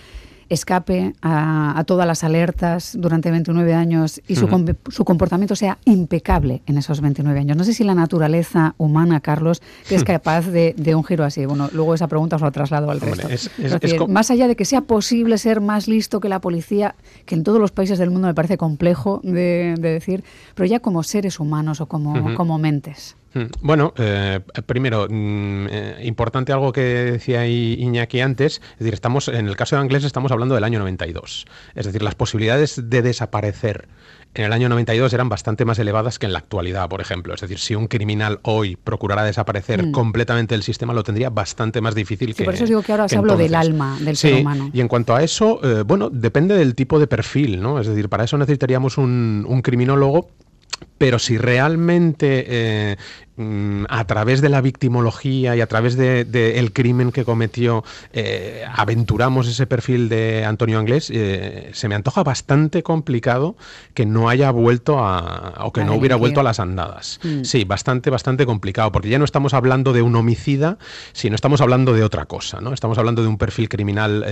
escape 0.50 1.14
a, 1.22 1.84
todas 1.86 2.08
las 2.08 2.24
alertas 2.24 2.98
durante 2.98 3.32
29 3.32 3.74
años 3.74 4.22
y 4.28 4.36
su, 4.36 4.48
su, 4.90 5.06
comportamiento 5.06 5.56
sea 5.56 5.78
impecable 5.86 6.62
en 6.66 6.78
esos 6.78 7.02
29 7.02 7.40
años. 7.40 7.58
No 7.58 7.64
sé 7.64 7.74
si 7.74 7.84
la 7.84 7.96
naturaleza 7.96 8.76
humana, 8.78 9.20
Carlos, 9.20 9.62
es 9.90 10.04
capaz 10.06 10.48
de, 10.48 10.74
un 10.96 11.04
giro 11.04 11.24
así. 11.24 11.46
Bueno, 11.46 11.70
luego 11.74 11.94
esa 11.94 12.08
pregunta 12.08 12.36
os 12.38 12.42
la 12.42 12.52
traslado 12.52 12.90
al 12.92 13.02
resto. 13.02 14.08
más 14.08 14.32
allá 14.32 14.48
de 14.48 14.56
que 14.56 14.66
sea 14.66 14.82
posible 14.82 15.38
ser 15.38 15.62
más 15.62 15.88
listo 15.88 16.20
que 16.20 16.30
la 16.30 16.40
policía, 16.40 16.96
que 17.26 17.36
en 17.36 17.44
todos 17.44 17.60
los 17.60 17.72
países 17.72 18.00
del 18.00 18.10
mundo 18.10 18.28
me 18.28 18.34
parece 18.34 18.58
complejo 18.58 19.22
de, 19.24 19.76
decir, 19.78 20.24
pero 20.56 20.66
ya 20.68 20.80
como 20.80 21.04
seres 21.04 21.40
humanos 21.40 21.82
o 21.82 21.86
como, 21.88 22.36
como 22.36 22.58
mentes. 22.58 23.16
Mm, 23.38 23.52
bueno, 23.62 23.94
eh, 23.98 24.40
primero, 24.66 25.08
mm, 25.10 25.68
eh, 25.70 26.00
importante 26.04 26.52
algo 26.52 26.72
que 26.72 26.82
decía 26.82 27.46
Iñaki 27.46 28.22
antes, 28.22 28.62
es 28.74 28.80
decir, 28.80 28.94
estamos 28.94 29.28
en 29.28 29.48
el 29.48 29.56
caso 29.56 29.76
de 29.76 29.82
Anglés 29.82 30.04
estamos 30.04 30.32
hablando 30.32 30.56
del 30.56 30.64
año 30.64 30.80
92, 30.80 31.46
es 31.76 31.86
decir, 31.86 32.02
las 32.02 32.16
posibilidades 32.16 32.90
de 32.90 33.02
desaparecer 33.02 33.88
en 34.34 34.46
el 34.46 34.54
año 34.54 34.70
92 34.70 35.14
eran 35.14 35.30
bastante 35.30 35.66
más 35.66 35.80
elevadas 35.80 36.20
que 36.20 36.26
en 36.26 36.34
la 36.34 36.40
actualidad, 36.40 36.88
por 36.90 37.02
ejemplo. 37.02 37.34
Es 37.34 37.42
decir, 37.42 37.58
si 37.58 37.76
un 37.76 37.88
criminal 37.88 38.40
hoy 38.44 38.76
procurara 38.76 39.24
desaparecer 39.24 39.88
mm. 39.88 39.92
completamente 39.92 40.54
del 40.54 40.64
sistema, 40.64 40.94
lo 40.94 41.04
tendría 41.04 41.30
bastante 41.30 41.82
más 41.82 41.96
difícil 41.96 42.36
que. 42.36 42.44
Por 42.44 42.54
eso 42.54 42.66
digo 42.66 42.84
que 42.84 42.92
ahora 42.92 43.08
se 43.08 43.18
hablo 43.18 43.36
del 43.36 43.56
alma 43.56 43.98
del 44.00 44.16
ser 44.16 44.42
humano. 44.42 44.70
Y 44.74 44.82
en 44.82 44.88
cuanto 44.88 45.16
a 45.16 45.24
eso, 45.24 45.60
eh, 45.64 45.84
bueno, 45.84 46.10
depende 46.10 46.56
del 46.56 46.76
tipo 46.76 47.00
de 47.00 47.08
perfil, 47.08 47.62
¿no? 47.62 47.80
Es 47.80 47.88
decir, 47.88 48.10
para 48.10 48.26
eso 48.26 48.38
necesitaríamos 48.38 48.98
un, 48.98 49.46
un 49.48 49.62
criminólogo 49.62 50.30
pero 50.98 51.20
si 51.20 51.38
realmente 51.38 52.46
eh, 52.48 52.98
a 53.38 54.04
través 54.06 54.42
de 54.42 54.50
la 54.50 54.62
victimología 54.62 55.56
y 55.56 55.62
a 55.62 55.68
través 55.68 55.96
del 55.96 56.32
de, 56.32 56.58
el 56.58 56.74
crimen 56.74 57.12
que 57.12 57.24
cometió 57.24 57.84
eh, 58.12 58.66
aventuramos 58.74 59.48
ese 59.48 59.68
perfil 59.68 60.10
de 60.10 60.44
Antonio 60.44 60.80
Anglés, 60.80 61.12
eh, 61.14 61.70
se 61.74 61.88
me 61.88 61.94
antoja 61.94 62.24
bastante 62.24 62.82
complicado 62.82 63.56
que 63.94 64.08
no 64.08 64.28
haya 64.30 64.50
vuelto 64.50 64.98
a, 65.00 65.54
o 65.60 65.72
que 65.72 65.84
no 65.84 65.94
hubiera 65.94 66.16
vuelto 66.16 66.40
a 66.40 66.44
las 66.44 66.60
andadas. 66.60 67.20
Mm. 67.24 67.44
Sí, 67.44 67.64
bastante, 67.64 68.10
bastante 68.10 68.48
complicado, 68.48 68.92
porque 68.92 69.10
ya 69.10 69.20
no 69.20 69.26
estamos 69.26 69.54
hablando 69.54 69.94
de 69.94 70.02
un 70.02 70.16
homicida, 70.16 70.80
sino 71.14 71.36
estamos 71.36 71.62
hablando 71.62 71.94
de 71.94 72.04
otra 72.04 72.26
cosa, 72.26 72.60
¿no? 72.60 72.74
Estamos 72.74 72.98
hablando 72.98 73.22
de 73.22 73.28
un 73.28 73.38
perfil 73.38 73.70
criminal 73.70 74.26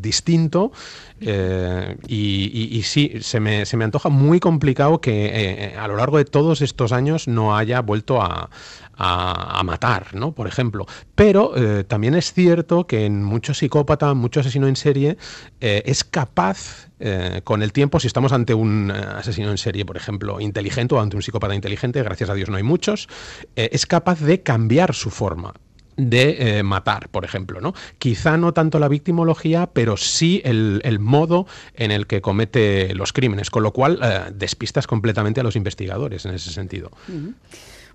distinto 0.00 0.72
y, 1.20 2.78
y, 2.78 2.82
sí, 2.82 3.12
se 3.20 3.40
me, 3.40 3.66
se 3.66 3.76
me 3.76 3.84
antoja 3.84 4.08
muy 4.08 4.40
complicado 4.40 5.00
que 5.00 5.74
a 5.78 5.86
lo 5.86 5.96
largo 5.96 6.18
de 6.18 6.24
todos 6.24 6.60
estos 6.60 6.92
años 6.92 7.28
no 7.28 7.56
haya 7.56 7.80
vuelto 7.80 8.20
a, 8.20 8.47
matar, 8.98 10.14
¿no? 10.14 10.32
Por 10.32 10.46
ejemplo. 10.48 10.86
Pero 11.14 11.52
eh, 11.56 11.84
también 11.84 12.14
es 12.14 12.32
cierto 12.32 12.86
que 12.86 13.04
en 13.04 13.22
mucho 13.22 13.54
psicópata, 13.54 14.14
mucho 14.14 14.40
asesino 14.40 14.66
en 14.66 14.76
serie, 14.76 15.16
eh, 15.60 15.82
es 15.86 16.04
capaz, 16.04 16.88
eh, 17.00 17.42
con 17.44 17.62
el 17.62 17.72
tiempo, 17.72 18.00
si 18.00 18.06
estamos 18.06 18.32
ante 18.32 18.54
un 18.54 18.90
asesino 18.90 19.50
en 19.50 19.58
serie, 19.58 19.84
por 19.84 19.96
ejemplo, 19.96 20.40
inteligente 20.40 20.94
o 20.94 21.00
ante 21.00 21.16
un 21.16 21.22
psicópata 21.22 21.54
inteligente, 21.54 22.02
gracias 22.02 22.30
a 22.30 22.34
Dios 22.34 22.48
no 22.48 22.56
hay 22.56 22.62
muchos, 22.62 23.08
es 23.54 23.86
capaz 23.86 24.20
de 24.20 24.42
cambiar 24.42 24.94
su 24.94 25.10
forma 25.10 25.54
de 25.96 26.62
matar, 26.62 27.08
por 27.08 27.24
ejemplo, 27.24 27.60
¿no? 27.60 27.74
Quizá 27.98 28.36
no 28.36 28.52
tanto 28.52 28.78
la 28.78 28.86
victimología, 28.86 29.68
pero 29.72 29.96
sí 29.96 30.40
el, 30.44 30.98
modo 31.00 31.48
en 31.74 31.90
el 31.90 32.06
que 32.06 32.20
comete 32.20 32.94
los 32.94 33.12
crímenes, 33.12 33.50
con 33.50 33.64
lo 33.64 33.72
cual 33.72 33.98
despistas 34.32 34.86
completamente 34.86 35.40
a 35.40 35.42
los 35.42 35.56
investigadores 35.56 36.24
en 36.24 36.34
ese 36.34 36.50
sentido. 36.52 36.92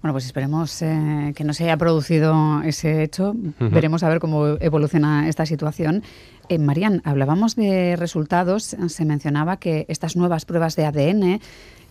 Bueno, 0.03 0.15
pues 0.15 0.25
esperemos 0.25 0.81
eh, 0.81 1.31
que 1.33 1.45
no 1.45 1.53
se 1.53 1.63
haya 1.63 1.77
producido 1.77 2.62
ese 2.63 3.03
hecho. 3.03 3.33
Veremos 3.57 4.03
a 4.03 4.10
ver 4.10 4.19
cómo 4.19 4.57
evoluciona 4.60 5.29
esta 5.29 5.45
situación. 5.45 6.03
Eh, 6.50 6.60
Marían, 6.60 7.01
hablábamos 7.05 7.55
de 7.55 7.95
resultados. 7.95 8.75
Se 8.89 9.05
mencionaba 9.05 9.55
que 9.62 9.86
estas 9.88 10.17
nuevas 10.17 10.43
pruebas 10.43 10.75
de 10.75 10.86
ADN 10.86 11.39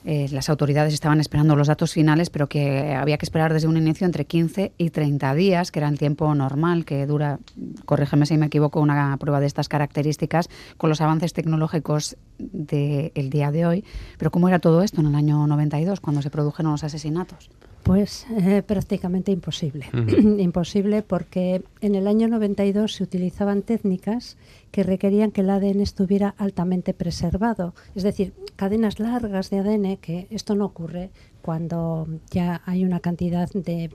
eh, 0.04 0.26
las 0.31 0.50
autoridades 0.50 0.92
estaban 0.92 1.21
esperando 1.21 1.57
los 1.57 1.69
datos 1.69 1.92
finales, 1.92 2.28
pero 2.28 2.50
que 2.50 2.95
había 2.95 3.16
que 3.16 3.25
esperar 3.25 3.50
desde 3.52 3.69
un 3.69 3.78
inicio 3.78 4.04
entre 4.04 4.26
15 4.26 4.73
y 4.76 4.90
30 4.90 5.35
días, 5.35 5.71
que 5.71 5.78
era 5.78 5.88
el 5.88 5.99
tiempo 5.99 6.35
normal 6.35 6.85
que 6.85 7.07
dura, 7.07 7.38
corrígeme 7.87 8.26
si 8.26 8.37
me 8.37 8.47
equivoco, 8.47 8.81
una 8.81 9.16
prueba 9.16 9.40
de 9.40 9.47
estas 9.47 9.71
características 9.71 10.50
con 10.76 10.90
los 10.90 11.00
avances 11.00 11.33
tecnológicos 11.33 12.19
del 12.38 13.31
día 13.31 13.50
de 13.50 13.64
hoy. 13.64 13.85
Pero 14.19 14.31
¿cómo 14.31 14.49
era 14.49 14.59
todo 14.59 14.83
esto 14.83 15.00
en 15.00 15.07
el 15.07 15.14
año 15.14 15.47
92, 15.47 16.00
cuando 16.00 16.21
se 16.21 16.28
produjeron 16.28 16.73
los 16.73 16.85
asesinatos? 16.85 17.49
Pues 17.82 18.26
eh, 18.30 18.62
prácticamente 18.62 19.32
imposible. 19.32 19.86
imposible 20.38 21.02
porque 21.02 21.64
en 21.80 21.94
el 21.94 22.06
año 22.06 22.28
92 22.28 22.94
se 22.94 23.02
utilizaban 23.02 23.62
técnicas 23.62 24.36
que 24.70 24.84
requerían 24.84 25.32
que 25.32 25.40
el 25.40 25.50
ADN 25.50 25.80
estuviera 25.80 26.34
altamente 26.38 26.94
preservado. 26.94 27.74
Es 27.94 28.04
decir, 28.04 28.34
cadenas 28.56 29.00
largas 29.00 29.50
de 29.50 29.58
ADN, 29.58 29.96
que 29.96 30.28
esto 30.30 30.54
no 30.54 30.66
ocurre 30.66 31.10
cuando 31.42 32.06
ya 32.30 32.62
hay 32.66 32.84
una 32.84 33.00
cantidad 33.00 33.50
de, 33.50 33.90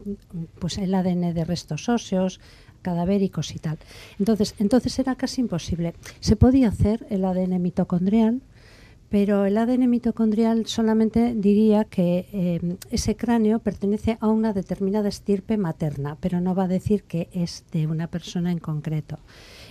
pues 0.59 0.77
el 0.77 0.93
ADN 0.93 1.33
de 1.33 1.45
restos 1.45 1.87
óseos, 1.87 2.41
cadavéricos 2.81 3.55
y 3.55 3.59
tal. 3.59 3.79
Entonces, 4.19 4.55
entonces 4.59 4.99
era 4.99 5.15
casi 5.15 5.41
imposible. 5.41 5.93
Se 6.19 6.35
podía 6.35 6.67
hacer 6.67 7.07
el 7.09 7.25
ADN 7.25 7.61
mitocondrial, 7.61 8.41
pero 9.09 9.45
el 9.45 9.57
ADN 9.57 9.89
mitocondrial 9.89 10.65
solamente 10.65 11.33
diría 11.35 11.85
que 11.85 12.27
eh, 12.33 12.77
ese 12.91 13.15
cráneo 13.15 13.59
pertenece 13.59 14.17
a 14.19 14.27
una 14.27 14.53
determinada 14.53 15.07
estirpe 15.07 15.57
materna, 15.57 16.17
pero 16.19 16.41
no 16.41 16.55
va 16.55 16.63
a 16.63 16.67
decir 16.67 17.03
que 17.03 17.29
es 17.31 17.65
de 17.71 17.87
una 17.87 18.07
persona 18.07 18.51
en 18.51 18.59
concreto. 18.59 19.19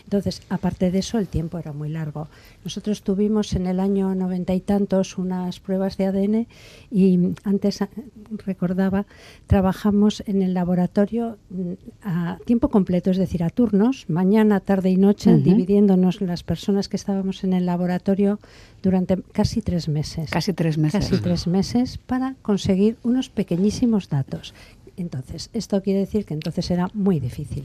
Entonces, 0.07 0.43
aparte 0.51 0.93
de 0.93 1.01
eso, 1.01 1.19
el 1.19 1.27
tiempo 1.27 1.59
era 1.59 1.73
muy 1.73 1.89
largo. 1.89 2.29
Nosotros 2.63 3.03
tuvimos 3.03 3.55
en 3.55 3.67
el 3.67 3.81
año 3.81 4.15
noventa 4.15 4.55
y 4.55 4.61
tantos 4.61 5.19
unas 5.19 5.59
pruebas 5.59 5.97
de 5.97 6.07
ADN 6.07 6.47
y 6.93 7.35
antes 7.43 7.83
ah, 7.83 7.89
recordaba, 8.31 9.07
trabajamos 9.49 10.23
en 10.27 10.43
el 10.43 10.55
laboratorio 10.55 11.39
mm, 11.51 11.73
a 12.03 12.39
tiempo 12.45 12.69
completo, 12.69 13.11
es 13.11 13.17
decir, 13.17 13.43
a 13.43 13.51
turnos, 13.51 14.09
mañana, 14.09 14.61
tarde 14.61 14.91
y 14.91 14.97
noche, 14.97 15.37
dividiéndonos 15.39 16.21
las 16.21 16.45
personas 16.45 16.89
que 16.89 16.97
estábamos 16.97 17.43
en 17.43 17.53
el 17.53 17.67
laboratorio 17.67 18.39
durante 18.83 19.21
casi 19.33 19.61
tres 19.61 19.89
meses. 19.89 20.31
Casi 20.31 20.53
tres 20.53 20.79
meses. 20.79 21.05
Casi 21.05 21.21
tres 21.21 21.49
meses 21.49 21.99
para 21.99 22.37
conseguir 22.43 22.97
unos 23.03 23.29
pequeñísimos 23.29 24.09
datos. 24.09 24.55
Entonces, 24.97 25.51
esto 25.53 25.83
quiere 25.83 26.01
decir 26.01 26.25
que 26.25 26.35
entonces 26.35 26.71
era 26.71 26.91
muy 26.95 27.19
difícil. 27.19 27.65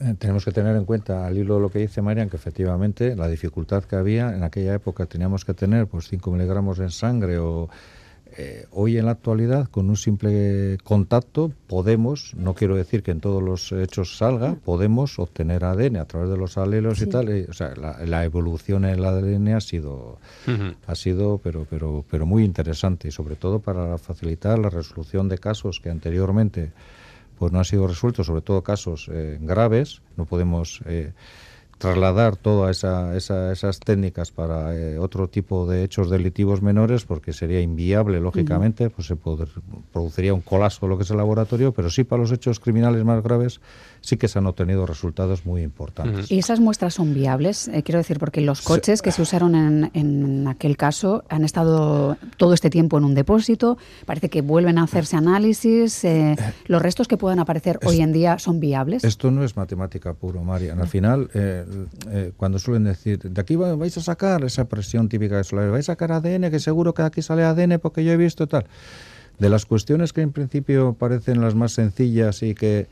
Eh, 0.00 0.14
tenemos 0.18 0.44
que 0.44 0.52
tener 0.52 0.76
en 0.76 0.84
cuenta, 0.84 1.26
al 1.26 1.36
hilo 1.36 1.56
de 1.56 1.60
lo 1.60 1.70
que 1.70 1.80
dice 1.80 2.02
Marian, 2.02 2.30
que 2.30 2.36
efectivamente 2.36 3.16
la 3.16 3.28
dificultad 3.28 3.84
que 3.84 3.96
había 3.96 4.34
en 4.34 4.44
aquella 4.44 4.74
época 4.74 5.06
teníamos 5.06 5.44
que 5.44 5.54
tener 5.54 5.86
pues 5.86 6.08
5 6.08 6.30
miligramos 6.30 6.78
en 6.78 6.90
sangre 6.90 7.38
o 7.38 7.68
eh, 8.36 8.66
hoy 8.70 8.98
en 8.98 9.06
la 9.06 9.12
actualidad 9.12 9.66
con 9.68 9.88
un 9.88 9.96
simple 9.96 10.78
contacto 10.84 11.50
podemos, 11.66 12.34
no 12.36 12.54
quiero 12.54 12.76
decir 12.76 13.02
que 13.02 13.10
en 13.10 13.20
todos 13.20 13.42
los 13.42 13.72
hechos 13.72 14.16
salga, 14.16 14.54
podemos 14.54 15.18
obtener 15.18 15.64
ADN 15.64 15.96
a 15.96 16.04
través 16.04 16.30
de 16.30 16.36
los 16.36 16.58
alelos 16.58 17.00
y 17.02 17.06
tal, 17.06 17.46
o 17.48 17.52
sea, 17.52 17.74
la, 17.74 18.24
evolución 18.24 18.84
en 18.84 18.98
el 18.98 19.04
ADN 19.04 19.48
ha 19.48 19.60
sido, 19.60 20.18
ha 20.86 20.94
sido 20.94 21.40
pero, 21.42 21.66
pero, 21.68 22.04
pero 22.08 22.26
muy 22.26 22.44
interesante 22.44 23.08
y 23.08 23.10
sobre 23.10 23.34
todo 23.34 23.58
para 23.58 23.98
facilitar 23.98 24.58
la 24.58 24.70
resolución 24.70 25.28
de 25.28 25.38
casos 25.38 25.80
que 25.80 25.90
anteriormente 25.90 26.70
pues 27.38 27.52
no 27.52 27.58
han 27.58 27.64
sido 27.64 27.86
resueltos, 27.86 28.26
sobre 28.26 28.42
todo 28.42 28.62
casos 28.62 29.08
eh, 29.12 29.38
graves. 29.40 30.02
No 30.16 30.24
podemos 30.24 30.80
eh, 30.86 31.12
trasladar 31.78 32.36
todas 32.36 32.78
esa, 32.78 33.52
esas 33.52 33.80
técnicas 33.80 34.32
para 34.32 34.76
eh, 34.76 34.98
otro 34.98 35.28
tipo 35.28 35.66
de 35.66 35.84
hechos 35.84 36.10
delictivos 36.10 36.60
menores 36.60 37.04
porque 37.04 37.32
sería 37.32 37.60
inviable, 37.60 38.20
lógicamente, 38.20 38.90
pues 38.90 39.06
se 39.06 39.16
produciría 39.16 40.34
un 40.34 40.40
colapso 40.40 40.86
de 40.86 40.90
lo 40.90 40.98
que 40.98 41.04
es 41.04 41.10
el 41.10 41.16
laboratorio, 41.16 41.72
pero 41.72 41.88
sí 41.88 42.04
para 42.04 42.22
los 42.22 42.32
hechos 42.32 42.58
criminales 42.58 43.04
más 43.04 43.22
graves 43.22 43.60
sí 44.08 44.16
que 44.16 44.26
se 44.26 44.38
han 44.38 44.46
obtenido 44.46 44.86
resultados 44.86 45.44
muy 45.44 45.62
importantes. 45.62 46.30
¿Y 46.30 46.38
esas 46.38 46.60
muestras 46.60 46.94
son 46.94 47.12
viables? 47.12 47.68
Eh, 47.68 47.82
quiero 47.82 47.98
decir, 47.98 48.18
porque 48.18 48.40
los 48.40 48.62
coches 48.62 49.02
que 49.02 49.12
se 49.12 49.20
usaron 49.20 49.54
en, 49.54 49.90
en, 49.92 50.48
aquel 50.48 50.78
caso 50.78 51.24
han 51.28 51.44
estado 51.44 52.16
todo 52.38 52.54
este 52.54 52.70
tiempo 52.70 52.96
en 52.96 53.04
un 53.04 53.14
depósito, 53.14 53.76
parece 54.06 54.30
que 54.30 54.40
vuelven 54.40 54.78
a 54.78 54.84
hacerse 54.84 55.16
análisis, 55.16 56.04
eh, 56.04 56.36
¿los 56.66 56.80
restos 56.80 57.06
que 57.06 57.18
puedan 57.18 57.38
aparecer 57.38 57.78
hoy 57.84 58.00
en 58.00 58.12
día 58.12 58.38
son 58.38 58.60
viables? 58.60 59.04
Esto 59.04 59.30
no 59.30 59.44
es 59.44 59.56
matemática 59.56 60.14
puro, 60.14 60.42
Marian. 60.42 60.80
Al 60.80 60.88
final, 60.88 61.28
eh, 61.34 62.32
cuando 62.38 62.58
suelen 62.58 62.84
decir, 62.84 63.18
de 63.18 63.40
aquí 63.40 63.56
vais 63.56 63.96
a 63.98 64.00
sacar 64.00 64.42
esa 64.44 64.66
presión 64.68 65.10
típica 65.10 65.36
de 65.36 65.44
solar, 65.44 65.70
vais 65.70 65.86
a 65.90 65.92
sacar 65.92 66.12
ADN, 66.12 66.50
que 66.50 66.60
seguro 66.60 66.94
que 66.94 67.02
aquí 67.02 67.20
sale 67.20 67.44
ADN 67.44 67.78
porque 67.78 68.02
yo 68.04 68.12
he 68.12 68.16
visto 68.16 68.46
tal. 68.46 68.64
De 69.38 69.48
las 69.48 69.66
cuestiones 69.66 70.12
que 70.12 70.22
en 70.22 70.32
principio 70.32 70.96
parecen 70.98 71.40
las 71.40 71.54
más 71.54 71.72
sencillas 71.72 72.42
y 72.42 72.54
que 72.54 72.88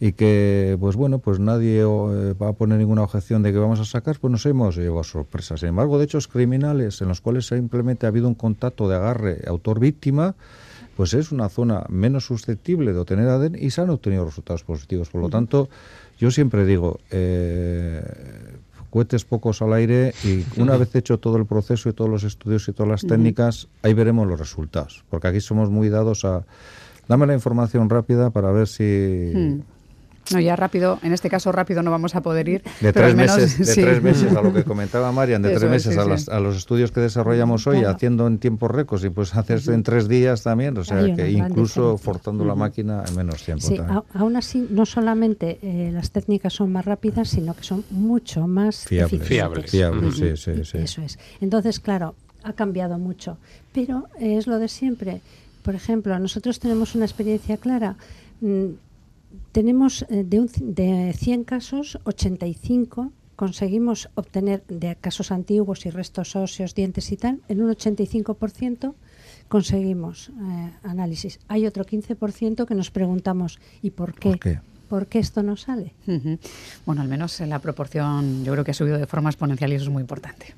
y 0.00 0.12
que 0.12 0.76
pues 0.78 0.96
bueno 0.96 1.18
pues 1.18 1.38
nadie 1.38 1.80
eh, 1.80 2.34
va 2.34 2.48
a 2.48 2.52
poner 2.52 2.78
ninguna 2.78 3.02
objeción 3.02 3.42
de 3.42 3.52
que 3.52 3.58
vamos 3.58 3.80
a 3.80 3.84
sacar 3.84 4.18
pues 4.18 4.30
nos 4.30 4.44
hemos 4.46 4.76
llevado 4.76 5.04
sorpresas. 5.04 5.60
Sin 5.60 5.70
embargo 5.70 5.98
de 5.98 6.04
hechos 6.04 6.28
criminales 6.28 7.00
en 7.00 7.08
los 7.08 7.20
cuales 7.20 7.46
simplemente 7.46 8.06
ha 8.06 8.10
habido 8.10 8.28
un 8.28 8.34
contacto 8.34 8.88
de 8.88 8.96
agarre 8.96 9.42
autor 9.46 9.80
víctima 9.80 10.34
pues 10.96 11.14
es 11.14 11.32
una 11.32 11.48
zona 11.48 11.84
menos 11.88 12.24
susceptible 12.26 12.92
de 12.92 12.98
obtener 12.98 13.28
ADN 13.28 13.56
y 13.58 13.70
se 13.70 13.82
han 13.82 13.90
obtenido 13.90 14.24
resultados 14.24 14.64
positivos. 14.64 15.10
Por 15.10 15.20
lo 15.20 15.28
tanto 15.28 15.68
yo 16.18 16.30
siempre 16.30 16.64
digo 16.64 17.00
eh, 17.10 18.02
cohetes 18.90 19.24
pocos 19.24 19.60
al 19.62 19.72
aire 19.74 20.14
y 20.24 20.44
una 20.60 20.76
vez 20.76 20.94
hecho 20.94 21.18
todo 21.18 21.36
el 21.36 21.46
proceso 21.46 21.88
y 21.88 21.92
todos 21.92 22.10
los 22.10 22.24
estudios 22.24 22.68
y 22.68 22.72
todas 22.72 22.90
las 22.90 23.02
técnicas 23.02 23.68
ahí 23.82 23.92
veremos 23.94 24.26
los 24.26 24.38
resultados 24.38 25.04
porque 25.10 25.28
aquí 25.28 25.40
somos 25.40 25.68
muy 25.68 25.90
dados 25.90 26.24
a 26.24 26.46
dame 27.06 27.26
la 27.26 27.34
información 27.34 27.90
rápida 27.90 28.30
para 28.30 28.52
ver 28.52 28.68
si 28.68 29.62
No, 30.32 30.40
ya 30.40 30.56
rápido, 30.56 30.98
en 31.02 31.12
este 31.12 31.30
caso 31.30 31.52
rápido 31.52 31.82
no 31.82 31.90
vamos 31.90 32.14
a 32.16 32.20
poder 32.20 32.48
ir. 32.48 32.62
De, 32.80 32.92
tres, 32.92 33.14
meses, 33.14 33.58
de 33.58 33.82
tres 33.82 34.02
meses, 34.02 34.34
a 34.34 34.42
lo 34.42 34.52
que 34.52 34.64
comentaba 34.64 35.12
Marian, 35.12 35.42
de 35.42 35.50
tres 35.56 35.70
meses 35.70 35.96
a, 36.28 36.40
los 36.40 36.56
estudios 36.56 36.90
que 36.90 37.00
desarrollamos 37.00 37.66
hoy, 37.66 37.84
haciendo 37.84 38.26
en 38.26 38.38
tiempos 38.38 38.70
récords 38.70 39.04
y 39.04 39.10
pues 39.10 39.34
haces 39.34 39.68
en 39.68 39.82
tres 39.82 40.08
días 40.08 40.42
también, 40.42 40.76
o 40.78 40.84
sea, 40.84 41.14
que 41.14 41.30
incluso 41.30 41.98
forzando 41.98 42.44
la 42.44 42.54
máquina 42.54 43.04
en 43.08 43.16
menos 43.16 43.42
tiempo. 43.42 43.66
Sí, 43.66 43.78
aún 44.14 44.36
así, 44.36 44.66
no 44.70 44.86
solamente 44.86 45.58
eh, 45.62 45.90
las 45.92 46.10
técnicas 46.10 46.52
son 46.52 46.72
más 46.72 46.84
rápidas, 46.84 47.28
sino 47.28 47.54
que 47.54 47.62
son 47.62 47.84
mucho 47.90 48.46
más 48.46 48.84
fiables. 48.84 49.22
Fiables, 49.22 49.70
fiables 49.70 50.16
sí, 50.16 50.36
sí, 50.36 50.64
sí. 50.64 50.78
Eso 50.78 51.02
es. 51.02 51.18
Entonces, 51.40 51.80
claro, 51.80 52.14
ha 52.42 52.52
cambiado 52.52 52.98
mucho, 52.98 53.38
pero 53.72 54.08
es 54.18 54.46
lo 54.46 54.58
de 54.58 54.68
siempre. 54.68 55.20
Por 55.62 55.74
ejemplo, 55.74 56.18
nosotros 56.18 56.60
tenemos 56.60 56.94
una 56.94 57.04
experiencia 57.04 57.56
clara. 57.56 57.96
Tenemos 59.52 60.06
eh, 60.08 60.24
de, 60.24 60.48
de 60.60 61.12
100 61.12 61.44
casos, 61.44 61.98
85 62.04 63.12
conseguimos 63.36 64.08
obtener 64.14 64.64
de 64.66 64.96
casos 64.96 65.30
antiguos 65.30 65.86
y 65.86 65.90
restos 65.90 66.34
óseos, 66.34 66.74
dientes 66.74 67.12
y 67.12 67.16
tal, 67.16 67.40
en 67.48 67.62
un 67.62 67.70
85% 67.70 68.94
conseguimos 69.48 70.30
eh, 70.30 70.72
análisis. 70.82 71.38
Hay 71.46 71.66
otro 71.66 71.84
15% 71.84 72.66
que 72.66 72.74
nos 72.74 72.90
preguntamos, 72.90 73.60
¿y 73.82 73.90
por 73.90 74.14
qué? 74.14 74.60
¿Por 74.88 75.06
qué? 75.06 75.18
esto 75.18 75.42
no 75.42 75.56
sale? 75.56 75.92
Bueno, 76.86 77.02
al 77.02 77.08
menos 77.08 77.40
en 77.40 77.50
la 77.50 77.58
proporción 77.58 78.44
yo 78.44 78.52
creo 78.52 78.64
que 78.64 78.70
ha 78.70 78.74
subido 78.74 78.98
de 78.98 79.06
forma 79.06 79.30
exponencial 79.30 79.72
y 79.72 79.76
eso 79.76 79.84
es 79.84 79.90
muy 79.90 80.00
importante. 80.00 80.54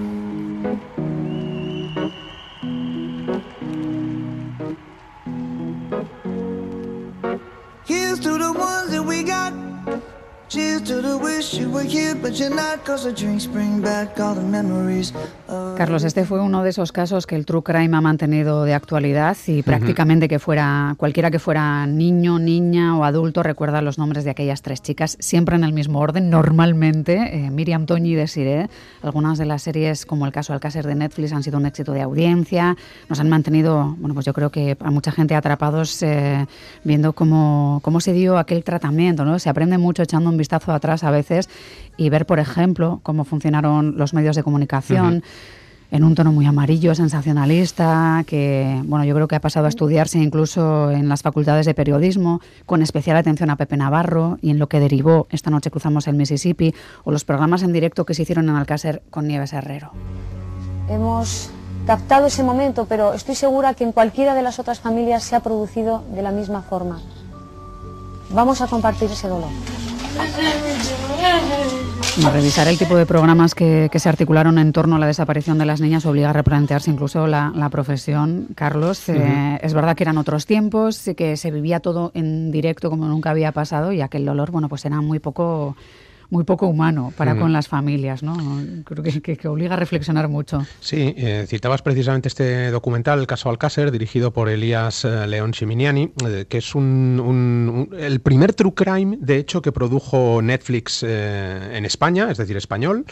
were 11.77 12.15
but 12.23 12.39
you're 12.39 12.49
not 12.49 12.85
Cause 12.87 13.05
the 13.05 13.12
drinks 13.12 13.45
bring 13.47 13.83
back 13.83 14.19
all 14.19 14.35
the 14.35 14.41
memories. 14.41 15.12
Carlos, 15.76 16.04
este 16.04 16.24
fue 16.24 16.40
uno 16.40 16.62
de 16.62 16.70
esos 16.70 16.90
casos 16.90 17.26
que 17.26 17.37
el 17.37 17.46
True 17.46 17.62
Crime 17.62 17.96
ha 17.96 18.00
mantenido 18.00 18.64
de 18.64 18.74
actualidad 18.74 19.37
y 19.46 19.62
prácticamente 19.62 20.26
que 20.26 20.38
fuera 20.38 20.94
cualquiera 20.96 21.30
que 21.30 21.38
fuera 21.38 21.87
niño, 21.87 22.38
niña 22.38 22.96
o 22.96 23.04
adulto 23.04 23.42
recuerda 23.42 23.80
los 23.82 23.98
nombres 23.98 24.24
de 24.24 24.30
aquellas 24.30 24.62
tres 24.62 24.82
chicas, 24.82 25.16
siempre 25.20 25.54
en 25.54 25.64
el 25.64 25.72
mismo 25.72 26.00
orden, 26.00 26.30
normalmente. 26.30 27.46
Eh, 27.46 27.50
Miriam 27.50 27.87
Toñi 27.87 28.12
y 28.12 28.14
Desiree. 28.14 28.68
Algunas 29.02 29.38
de 29.38 29.46
las 29.46 29.62
series, 29.62 30.06
como 30.06 30.26
el 30.26 30.32
caso 30.32 30.52
Alcácer 30.52 30.87
de 30.87 30.94
Netflix, 30.94 31.32
han 31.32 31.42
sido 31.42 31.59
un 31.59 31.66
éxito 31.66 31.92
de 31.92 32.02
audiencia. 32.02 32.76
Nos 33.09 33.20
han 33.20 33.28
mantenido, 33.28 33.94
bueno, 33.98 34.14
pues 34.14 34.26
yo 34.26 34.32
creo 34.32 34.50
que 34.50 34.76
a 34.80 34.90
mucha 34.90 35.12
gente 35.12 35.35
atrapados 35.35 36.02
eh, 36.02 36.46
viendo 36.82 37.12
cómo, 37.12 37.80
cómo 37.82 38.00
se 38.00 38.12
dio 38.12 38.38
aquel 38.38 38.64
tratamiento, 38.64 39.24
¿no? 39.24 39.38
Se 39.38 39.48
aprende 39.48 39.78
mucho 39.78 40.02
echando 40.02 40.30
un 40.30 40.37
vistazo 40.37 40.72
atrás 40.72 41.04
a 41.04 41.11
veces 41.11 41.48
y 41.96 42.11
ver, 42.11 42.26
por 42.26 42.38
ejemplo, 42.38 43.00
cómo 43.02 43.24
funcionaron 43.24 43.96
los 43.96 44.12
medios 44.12 44.37
de 44.37 44.42
comunicación. 44.42 45.22
En 45.90 46.05
un 46.05 46.14
tono 46.14 46.33
muy 46.33 46.46
amarillo, 46.46 46.94
sensacionalista, 46.94 48.25
que 48.27 48.81
bueno, 48.85 49.05
yo 49.05 49.14
creo 49.14 49.29
que 49.29 49.37
ha 49.37 49.40
pasado 49.40 49.66
a 49.66 49.68
estudiarse 49.68 50.18
incluso 50.18 50.90
en 50.90 51.09
las 51.09 51.22
facultades 51.22 51.66
de 51.66 51.75
periodismo, 51.75 52.40
con 52.66 52.83
especial 52.83 53.16
atención 53.16 53.51
a 53.51 53.57
Pepe 53.57 53.77
Navarro 53.77 54.38
y 54.42 54.51
en 54.51 54.59
lo 54.59 54.68
que 54.68 54.81
derivó 54.81 55.27
Esta 55.31 55.51
noche 55.51 55.70
cruzamos 55.70 56.07
el 56.07 56.14
Mississippi 56.14 56.75
o 57.05 57.11
los 57.11 57.25
programas 57.25 57.62
en 57.62 57.72
directo 57.72 58.05
que 58.05 58.14
se 58.14 58.22
hicieron 58.22 58.49
en 58.49 58.57
Alcácer 58.57 59.03
con 59.11 59.27
Nieves 59.27 59.53
Herrero. 59.53 59.92
Hemos 60.88 61.51
captado 61.87 62.27
ese 62.27 62.42
momento, 62.42 62.87
pero 62.87 63.14
estoy 63.14 63.35
segura 63.35 63.75
que 63.75 63.85
en 63.85 63.92
cualquiera 63.92 64.35
de 64.35 64.42
las 64.42 64.59
otras 64.59 64.81
familias 64.81 65.22
se 65.22 65.37
ha 65.37 65.40
producido 65.40 66.05
de 66.14 66.22
la 66.22 66.33
misma 66.33 66.62
forma. 66.62 67.01
Vamos 68.31 68.61
a 68.61 68.66
compartir 68.66 69.11
ese 69.11 69.29
dolor. 69.29 69.51
Revisar 72.16 72.66
el 72.66 72.79
tipo 72.79 72.96
de 72.96 73.05
programas 73.05 73.55
que, 73.55 73.90
se 73.94 74.09
articularon 74.09 74.59
en 74.59 74.72
torno 74.72 74.96
a 74.96 74.98
la 74.98 75.07
desaparición 75.07 75.59
de 75.59 75.66
las 75.66 75.83
niñas 75.83 76.07
obliga 76.07 76.31
a 76.31 76.33
replantearse 76.33 76.90
incluso 76.90 77.26
la, 77.26 77.68
profesión. 77.70 78.48
Carlos, 78.55 79.11
eh, 79.11 79.59
es 79.61 79.74
verdad 79.74 79.94
que 79.94 80.05
eran 80.05 80.16
otros 80.16 80.46
tiempos, 80.46 81.02
que 81.14 81.37
se 81.37 81.50
vivía 81.50 81.81
todo 81.81 82.12
en 82.14 82.50
directo 82.50 82.88
como 82.88 83.07
nunca 83.07 83.31
había 83.31 83.52
pasado 83.52 83.92
y 83.92 84.00
aquel 84.00 84.24
dolor, 84.24 84.50
bueno, 84.50 84.70
pues 84.70 84.87
era 84.87 85.02
muy 85.02 85.18
poco 85.18 85.76
muy 86.31 86.45
poco 86.45 86.67
humano 86.67 87.12
para 87.17 87.37
con 87.37 87.53
las 87.53 87.69
familias, 87.69 88.23
¿no? 88.23 88.37
Creo 88.85 89.03
que, 89.03 89.49
obliga 89.49 89.75
a 89.75 89.77
reflexionar 89.77 90.29
mucho. 90.29 90.65
Sí, 90.81 91.15
eh, 91.17 91.47
citabas 91.49 91.83
precisamente 91.83 92.29
este 92.29 92.71
documental, 92.71 93.21
el 93.21 93.27
caso 93.27 93.49
Alcácer, 93.49 93.91
dirigido 93.91 94.33
por 94.33 94.49
Elías 94.49 95.05
eh, 95.05 95.27
León 95.27 95.53
Chiminiani, 95.53 96.12
eh, 96.27 96.47
que 96.49 96.59
es 96.59 96.75
un, 96.75 97.91
el 97.99 98.21
primer 98.21 98.55
true 98.55 98.75
crime, 98.75 99.19
de 99.21 99.37
hecho, 99.37 99.62
que 99.62 99.73
produjo 99.73 100.41
Netflix 100.43 101.03
en 101.03 101.85
España, 101.85 102.31
es 102.31 102.39
decir, 102.39 102.57
español, 102.57 103.05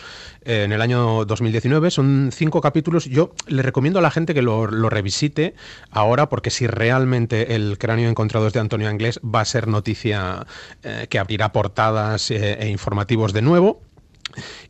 en 0.45 0.73
el 0.73 0.81
año 0.81 1.25
2019. 1.25 1.91
Son 1.91 2.31
cinco 2.33 2.61
capítulos. 2.61 3.05
Yo 3.05 3.33
le 3.47 3.63
recomiendo 3.63 3.99
a 3.99 4.03
la 4.03 4.11
gente 4.11 4.35
que 4.35 4.43
lo, 4.43 4.67
revisite 4.67 5.55
ahora, 5.91 6.29
porque 6.29 6.51
si 6.51 6.67
realmente 6.67 7.55
el 7.55 7.79
cráneo 7.79 8.09
encontrado 8.09 8.47
es 8.47 8.53
de 8.53 8.61
Antonio 8.61 8.89
Anglés, 8.89 9.21
va 9.23 9.41
a 9.41 9.45
ser 9.45 9.69
noticia 9.69 10.47
que 11.09 11.19
abrirá 11.19 11.53
portadas 11.53 12.31
e 12.31 12.69
informaciones 12.69 13.05
de 13.33 13.43
nuevo. 13.43 13.81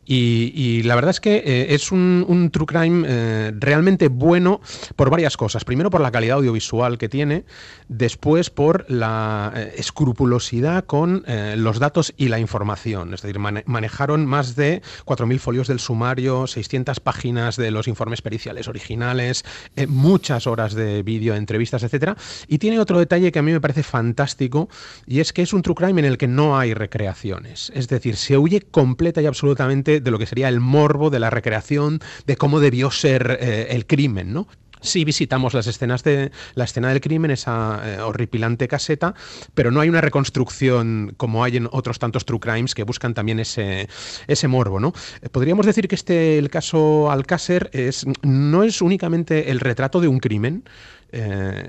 Y, 0.05 0.83
la 0.83 0.95
verdad 0.95 1.11
es 1.11 1.19
que 1.19 1.37
eh, 1.37 1.73
es 1.73 1.91
un, 1.91 2.49
true 2.51 2.65
crime 2.65 3.05
eh, 3.07 3.51
realmente 3.57 4.07
bueno 4.07 4.61
por 4.95 5.09
varias 5.09 5.37
cosas. 5.37 5.65
Primero 5.65 5.89
por 5.89 6.01
la 6.01 6.11
calidad 6.11 6.37
audiovisual 6.37 6.97
que 6.97 7.09
tiene, 7.09 7.45
después 7.87 8.49
por 8.49 8.85
la 8.89 9.51
eh, 9.55 9.73
escrupulosidad 9.77 10.85
con 10.85 11.23
los 11.57 11.79
datos 11.79 12.13
y 12.17 12.27
la 12.27 12.39
información. 12.39 13.13
Es 13.13 13.21
decir, 13.21 13.39
manejaron 13.39 14.25
más 14.25 14.55
de 14.55 14.81
4.000 15.05 15.39
folios 15.39 15.67
del 15.67 15.79
sumario, 15.79 16.47
600 16.47 16.99
páginas 16.99 17.55
de 17.55 17.71
los 17.71 17.87
informes 17.87 18.21
periciales 18.21 18.67
originales, 18.67 19.43
muchas 19.87 20.47
horas 20.47 20.73
de 20.73 21.03
vídeo, 21.03 21.35
entrevistas, 21.35 21.83
etcétera. 21.83 22.15
Y 22.47 22.57
tiene 22.59 22.79
otro 22.79 22.99
detalle 22.99 23.31
que 23.31 23.39
a 23.39 23.41
mí 23.41 23.51
me 23.51 23.61
parece 23.61 23.83
fantástico 23.83 24.69
y 25.07 25.19
es 25.19 25.33
que 25.33 25.41
es 25.41 25.53
un 25.53 25.61
true 25.61 25.75
crime 25.75 25.99
en 26.01 26.05
el 26.05 26.17
que 26.17 26.27
no 26.27 26.57
hay 26.57 26.73
recreaciones. 26.73 27.71
Es 27.75 27.87
decir, 27.87 28.15
se 28.17 28.37
huye 28.37 28.61
completa 28.61 29.21
y 29.21 29.25
absolutamente 29.25 29.54
de 29.55 30.11
lo 30.11 30.19
que 30.19 30.25
sería 30.25 30.49
el 30.49 30.59
morbo 30.59 31.09
de 31.09 31.19
la 31.19 31.29
recreación 31.29 31.99
de 32.25 32.35
cómo 32.37 32.59
debió 32.59 32.91
ser 32.91 33.37
eh, 33.41 33.67
el 33.71 33.85
crimen, 33.85 34.33
¿no? 34.33 34.47
Sí 34.81 35.03
visitamos 35.03 35.55
las 35.55 35.65
escenas 35.65 36.03
de 36.03 36.31
la 36.53 36.65
escena 36.65 36.89
del 36.89 37.01
crimen, 37.01 37.31
esa 37.31 37.81
eh, 37.83 37.99
horripilante 38.01 38.67
caseta, 38.67 39.15
pero 39.55 39.71
no 39.71 39.79
hay 39.79 39.89
una 39.89 40.01
reconstrucción 40.01 41.15
como 41.17 41.43
hay 41.43 41.57
en 41.57 41.67
otros 41.71 41.97
tantos 41.97 42.25
true 42.25 42.39
crimes 42.39 42.75
que 42.75 42.83
buscan 42.83 43.15
también 43.15 43.39
ese, 43.39 43.89
ese 44.27 44.47
morbo, 44.47 44.79
¿no? 44.79 44.93
Eh, 45.23 45.29
podríamos 45.29 45.65
decir 45.65 45.87
que 45.87 45.95
este 45.95 46.37
el 46.37 46.51
caso 46.51 47.09
Alcácer 47.09 47.71
es 47.73 48.05
no 48.21 48.63
es 48.63 48.81
únicamente 48.81 49.49
el 49.49 49.59
retrato 49.59 50.01
de 50.01 50.07
un 50.07 50.19
crimen, 50.19 50.63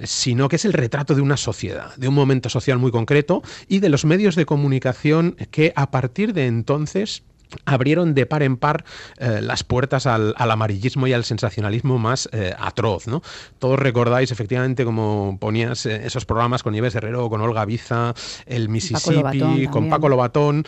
sino 0.03 0.49
que 0.49 0.57
es 0.57 0.65
el 0.65 0.73
retrato 0.73 1.15
de 1.15 1.21
una 1.21 1.37
sociedad, 1.37 1.95
de 1.95 2.09
un 2.09 2.15
momento 2.15 2.49
social 2.49 2.81
muy 2.81 2.91
concreto 2.91 3.43
y 3.69 3.79
de 3.79 3.91
los 3.91 4.05
medios 4.05 4.35
de 4.35 4.45
comunicación 4.45 5.37
que 5.53 5.73
a 5.77 5.93
partir 5.93 6.33
de 6.33 6.47
entonces 6.47 7.23
abrieron 7.65 8.15
de 8.15 8.27
par 8.27 8.43
en 8.43 8.57
par 8.57 8.85
eh, 9.19 9.41
las 9.43 9.65
puertas 9.65 10.07
al, 10.07 10.35
amarillismo 10.37 11.07
y 11.07 11.13
al 11.13 11.25
sensacionalismo 11.25 11.99
más 11.99 12.29
eh, 12.33 12.55
atroz. 12.59 13.07
¿no? 13.07 13.23
Todos 13.59 13.79
recordáis 13.79 14.31
efectivamente 14.31 14.85
como 14.85 15.39
ponías 15.41 15.87
eh, 15.87 16.03
esos 16.05 16.25
programas 16.25 16.63
con 16.63 16.73
Nieves 16.73 16.95
Herrero, 16.95 17.29
con 17.29 17.41
Olga 17.41 17.65
Biza, 17.65 18.15
el 18.47 18.69
Mississippi, 18.69 19.67
con 19.69 19.89
Paco 19.89 20.09
Lobatón. 20.09 20.65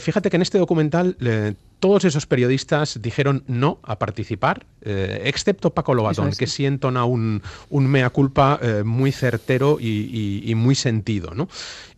fíjate 0.00 0.30
que 0.30 0.36
en 0.36 0.42
este 0.42 0.58
documental 0.58 1.16
todos 1.80 2.04
esos 2.04 2.26
periodistas 2.26 3.00
dijeron 3.02 3.42
no 3.48 3.80
a 3.82 3.98
participar, 3.98 4.66
excepto 4.82 5.70
Paco 5.70 5.94
Lobatón, 5.94 6.30
que 6.32 6.46
sí 6.46 6.64
entona 6.64 7.04
un, 7.04 7.42
un 7.70 7.86
mea 7.86 8.10
culpa 8.10 8.60
muy 8.84 9.12
certero 9.12 9.78
y, 9.80 10.42
y 10.44 10.54
muy 10.54 10.74
sentido. 10.74 11.32
¿no? 11.34 11.48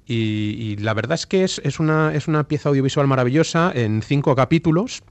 Y, 0.07 0.77
la 0.77 0.95
verdad 0.95 1.15
es 1.15 1.27
que 1.27 1.45
es, 1.45 1.61
es, 1.65 1.81
una, 1.81 2.15
es 2.15 2.29
una 2.29 2.47
pieza 2.47 2.69
audiovisual 2.69 3.07
maravillosa 3.07 3.73
en 3.75 4.03
cinco 4.03 4.35
capítulos. 4.35 5.03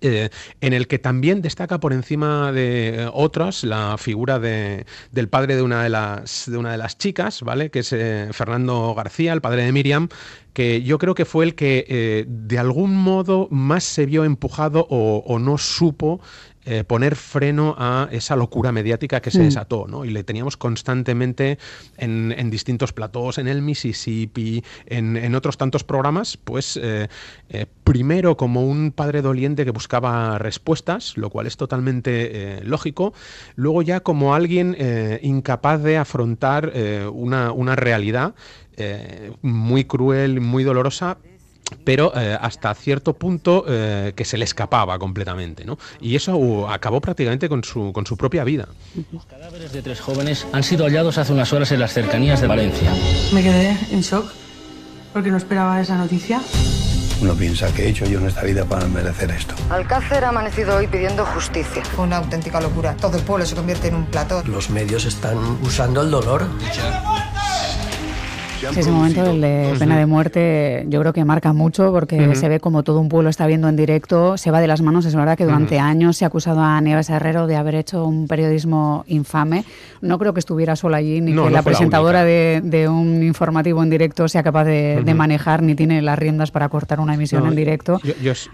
Eh, 0.00 0.28
en 0.60 0.72
el 0.72 0.88
que 0.88 0.98
también 0.98 1.40
destaca 1.40 1.78
por 1.78 1.92
encima 1.92 2.50
de 2.52 3.08
otras 3.12 3.62
la 3.62 3.96
figura 3.96 4.40
de, 4.40 4.86
del 5.12 5.28
padre 5.28 5.54
de 5.54 5.62
una 5.62 5.84
de 5.84 5.88
las, 5.88 6.50
de 6.50 6.56
una 6.56 6.72
de 6.72 6.78
las 6.78 6.98
chicas, 6.98 7.42
¿vale? 7.42 7.70
que 7.70 7.80
es 7.80 7.92
eh, 7.92 8.28
Fernando 8.32 8.92
García, 8.94 9.32
el 9.32 9.40
padre 9.40 9.64
de 9.64 9.72
Miriam, 9.72 10.08
que 10.52 10.82
yo 10.82 10.98
creo 10.98 11.14
que 11.14 11.24
fue 11.24 11.44
el 11.44 11.54
que 11.54 11.86
eh, 11.88 12.24
de 12.28 12.58
algún 12.58 12.96
modo 12.96 13.46
más 13.50 13.84
se 13.84 14.04
vio 14.04 14.24
empujado 14.24 14.86
o 14.90 15.38
no 15.38 15.58
supo 15.58 16.20
eh, 16.70 16.84
poner 16.84 17.16
freno 17.16 17.74
a 17.78 18.10
esa 18.12 18.36
locura 18.36 18.72
mediática 18.72 19.22
que 19.22 19.30
se 19.30 19.38
mm. 19.38 19.44
desató, 19.44 19.86
¿no? 19.88 20.04
Y 20.04 20.10
le 20.10 20.22
teníamos 20.22 20.58
constantemente 20.58 21.58
en, 21.96 22.50
distintos 22.50 22.92
platós, 22.92 23.38
en 23.38 23.48
el 23.48 23.62
Mississippi, 23.62 24.62
en, 24.84 25.34
otros 25.34 25.56
tantos 25.56 25.82
programas, 25.82 26.36
pues 26.36 26.78
eh, 26.82 27.08
eh, 27.48 27.64
primero 27.84 28.36
como 28.36 28.66
un 28.66 28.92
padre 28.92 29.22
doliente 29.22 29.64
que 29.64 29.70
buscaba 29.70 30.36
respuestas, 30.36 31.16
lo 31.16 31.30
cual 31.30 31.46
es 31.46 31.56
totalmente 31.56 32.60
lógico, 32.64 33.14
luego 33.56 33.80
ya 33.80 34.00
como 34.00 34.34
alguien 34.34 34.76
incapaz 35.22 35.82
de 35.82 35.96
afrontar 35.96 36.72
una, 37.10 37.50
una 37.52 37.76
realidad 37.76 38.34
muy 39.40 39.84
cruel, 39.84 40.42
muy 40.42 40.64
dolorosa, 40.64 41.16
pero 41.84 42.12
eh, 42.14 42.36
hasta 42.40 42.74
cierto 42.74 43.14
punto 43.14 43.64
eh, 43.68 44.12
que 44.14 44.24
se 44.24 44.38
le 44.38 44.44
escapaba 44.44 44.98
completamente, 44.98 45.64
¿no? 45.64 45.78
Y 46.00 46.16
eso 46.16 46.36
uh, 46.36 46.68
acabó 46.68 47.00
prácticamente 47.00 47.48
con 47.48 47.64
su, 47.64 47.92
con 47.92 48.06
su 48.06 48.16
propia 48.16 48.44
vida. 48.44 48.68
Los 49.12 49.26
cadáveres 49.26 49.72
de 49.72 49.82
tres 49.82 50.00
jóvenes 50.00 50.46
han 50.52 50.62
sido 50.62 50.84
hallados 50.84 51.18
hace 51.18 51.32
unas 51.32 51.52
horas 51.52 51.72
en 51.72 51.80
las 51.80 51.92
cercanías 51.92 52.40
de 52.40 52.46
Valencia. 52.46 52.92
Me 53.32 53.42
quedé 53.42 53.76
en 53.90 54.00
shock 54.00 54.30
porque 55.12 55.30
no 55.30 55.36
esperaba 55.36 55.80
esa 55.80 55.96
noticia. 55.96 56.40
Uno 57.20 57.34
piensa 57.34 57.72
que 57.74 57.84
he 57.86 57.88
hecho 57.88 58.06
yo 58.06 58.20
en 58.20 58.28
esta 58.28 58.42
vida 58.42 58.64
para 58.64 58.86
merecer 58.86 59.30
esto. 59.32 59.54
Alcácer 59.70 60.24
ha 60.24 60.28
amanecido 60.28 60.76
hoy 60.76 60.86
pidiendo 60.86 61.26
justicia. 61.26 61.84
Fue 61.84 62.04
una 62.04 62.18
auténtica 62.18 62.60
locura. 62.60 62.94
Todo 62.94 63.16
el 63.16 63.24
pueblo 63.24 63.44
se 63.44 63.56
convierte 63.56 63.88
en 63.88 63.96
un 63.96 64.06
plató. 64.06 64.44
Los 64.44 64.70
medios 64.70 65.04
están 65.04 65.36
usando 65.62 66.02
el 66.02 66.12
dolor. 66.12 66.46
Sí, 68.58 68.80
ese 68.80 68.90
momento, 68.90 69.24
el 69.24 69.40
de 69.40 69.74
pena 69.78 69.96
de 69.98 70.06
muerte, 70.06 70.84
yo 70.88 71.00
creo 71.00 71.12
que 71.12 71.24
marca 71.24 71.52
mucho 71.52 71.92
porque 71.92 72.34
se 72.34 72.48
ve 72.48 72.58
como 72.58 72.82
todo 72.82 72.98
un 72.98 73.08
pueblo 73.08 73.30
está 73.30 73.46
viendo 73.46 73.68
en 73.68 73.76
directo, 73.76 74.36
se 74.36 74.50
va 74.50 74.60
de 74.60 74.66
las 74.66 74.82
manos. 74.82 75.06
Es 75.06 75.14
verdad 75.14 75.36
que 75.36 75.44
durante 75.44 75.78
años 75.78 76.16
se 76.16 76.24
ha 76.24 76.28
acusado 76.28 76.60
a 76.60 76.80
Nieves 76.80 77.08
Herrero 77.08 77.46
de 77.46 77.56
haber 77.56 77.76
hecho 77.76 78.04
un 78.04 78.26
periodismo 78.26 79.04
infame. 79.06 79.64
No 80.00 80.18
creo 80.18 80.34
que 80.34 80.40
estuviera 80.40 80.74
sola 80.74 80.96
allí, 80.96 81.20
ni 81.20 81.34
que 81.34 81.50
la 81.50 81.62
presentadora 81.62 82.24
de, 82.24 82.88
un 82.88 83.22
informativo 83.22 83.82
en 83.82 83.90
directo 83.90 84.28
sea 84.28 84.42
capaz 84.42 84.64
de, 84.64 85.14
manejar, 85.14 85.62
ni 85.62 85.74
tiene 85.74 86.02
las 86.02 86.18
riendas 86.18 86.50
para 86.50 86.68
cortar 86.68 87.00
una 87.00 87.14
emisión 87.14 87.46
en 87.46 87.54
directo. 87.54 88.00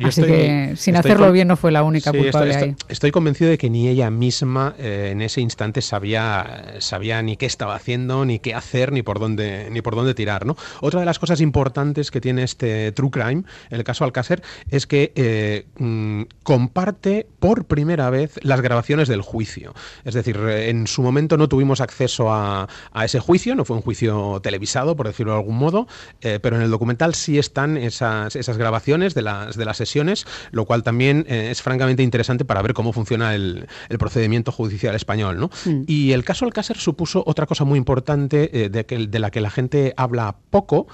Así 0.04 0.22
que 0.22 0.74
sin 0.76 0.96
hacerlo 0.96 1.32
bien 1.32 1.48
no 1.48 1.56
fue 1.56 1.72
la 1.72 1.82
única 1.82 2.12
culpable 2.12 2.50
estoy, 2.50 2.68
ahí. 2.70 2.76
Estoy 2.88 3.10
convencido 3.10 3.50
de 3.50 3.58
que 3.58 3.70
ni 3.70 3.88
ella 3.88 4.10
misma 4.10 4.74
eh, 4.78 5.10
en 5.12 5.22
ese 5.22 5.40
instante 5.40 5.80
sabía, 5.80 6.74
sabía 6.78 7.22
ni 7.22 7.36
qué 7.36 7.46
estaba 7.46 7.74
haciendo, 7.74 8.24
ni 8.24 8.38
qué 8.38 8.54
hacer, 8.54 8.92
ni 8.92 9.02
por 9.02 9.18
dónde, 9.18 9.68
ni 9.70 9.82
por 9.82 9.93
dónde 9.94 10.14
tirar. 10.14 10.46
¿no? 10.46 10.56
Otra 10.80 11.00
de 11.00 11.06
las 11.06 11.18
cosas 11.18 11.40
importantes 11.40 12.10
que 12.10 12.20
tiene 12.20 12.42
este 12.42 12.92
True 12.92 13.10
Crime, 13.10 13.44
el 13.70 13.84
caso 13.84 14.04
Alcácer, 14.04 14.42
es 14.70 14.86
que 14.86 15.12
eh, 15.14 15.66
mm, 15.78 16.22
comparte 16.42 17.26
por 17.38 17.66
primera 17.66 18.10
vez 18.10 18.38
las 18.42 18.60
grabaciones 18.60 19.08
del 19.08 19.22
juicio. 19.22 19.74
Es 20.04 20.14
decir, 20.14 20.36
en 20.36 20.86
su 20.86 21.02
momento 21.02 21.36
no 21.36 21.48
tuvimos 21.48 21.80
acceso 21.80 22.32
a, 22.32 22.68
ese 23.04 23.20
juicio, 23.20 23.54
no 23.54 23.64
fue 23.64 23.76
un 23.76 23.82
juicio 23.82 24.40
televisado, 24.42 24.96
por 24.96 25.06
decirlo 25.06 25.32
de 25.32 25.38
algún 25.38 25.56
modo, 25.56 25.86
eh, 26.20 26.38
pero 26.40 26.56
en 26.56 26.62
el 26.62 26.70
documental 26.70 27.14
sí 27.14 27.38
están 27.38 27.76
esas, 27.76 28.36
esas 28.36 28.56
grabaciones 28.56 29.14
de 29.14 29.22
las, 29.22 29.56
de 29.56 29.64
las 29.64 29.76
sesiones, 29.76 30.26
lo 30.52 30.64
cual 30.64 30.82
también 30.82 31.26
eh, 31.28 31.48
es 31.50 31.62
francamente 31.62 32.02
interesante 32.02 32.44
para 32.44 32.62
ver 32.62 32.72
cómo 32.72 32.92
funciona 32.92 33.34
el, 33.34 33.66
procedimiento 33.98 34.52
judicial 34.52 34.94
español. 34.94 35.38
¿no? 35.38 35.50
Mm. 35.64 35.84
Y 35.86 36.12
el 36.12 36.24
caso 36.24 36.44
Alcácer 36.44 36.76
supuso 36.76 37.22
otra 37.26 37.46
cosa 37.46 37.64
muy 37.64 37.78
importante 37.78 38.68
de, 38.70 38.86
que, 38.86 39.06
de 39.06 39.18
la 39.18 39.30
que 39.30 39.40
la 39.40 39.50
gente 39.50 39.83
habla 39.96 40.36
poco, 40.50 40.86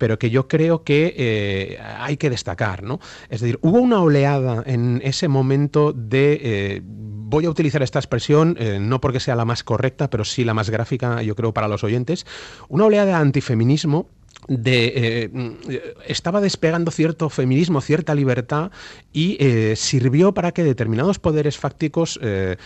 pero 0.00 0.18
que 0.18 0.30
yo 0.30 0.48
creo 0.48 0.82
que 0.82 1.14
eh, 1.14 1.78
hay 1.98 2.16
que 2.16 2.30
destacar, 2.30 2.82
¿no? 2.82 3.00
Es 3.28 3.42
decir, 3.42 3.58
hubo 3.60 3.78
una 3.80 4.00
oleada 4.00 4.62
en 4.64 5.02
ese 5.04 5.28
momento 5.28 5.92
de, 5.92 6.40
eh, 6.42 6.82
voy 6.82 7.44
a 7.44 7.50
utilizar 7.50 7.82
esta 7.82 7.98
expresión, 7.98 8.56
eh, 8.58 8.78
no 8.80 9.02
porque 9.02 9.20
sea 9.20 9.36
la 9.36 9.44
más 9.44 9.62
correcta, 9.62 10.08
pero 10.08 10.24
sí 10.24 10.42
la 10.42 10.54
más 10.54 10.70
gráfica, 10.70 11.22
yo 11.22 11.36
creo, 11.36 11.52
para 11.52 11.68
los 11.68 11.84
oyentes, 11.84 12.24
una 12.70 12.86
oleada 12.86 13.06
de 13.08 13.12
antifeminismo 13.12 14.08
de, 14.48 14.92
eh, 14.94 15.94
estaba 16.06 16.40
despegando 16.40 16.90
cierto 16.90 17.28
feminismo, 17.30 17.80
cierta 17.80 18.14
libertad 18.14 18.70
y 19.12 19.36
eh, 19.40 19.74
sirvió 19.76 20.32
para 20.32 20.52
que 20.52 20.64
determinados 20.64 21.18
poderes 21.18 21.58
fácticos 21.58 22.18
eh, 22.22 22.56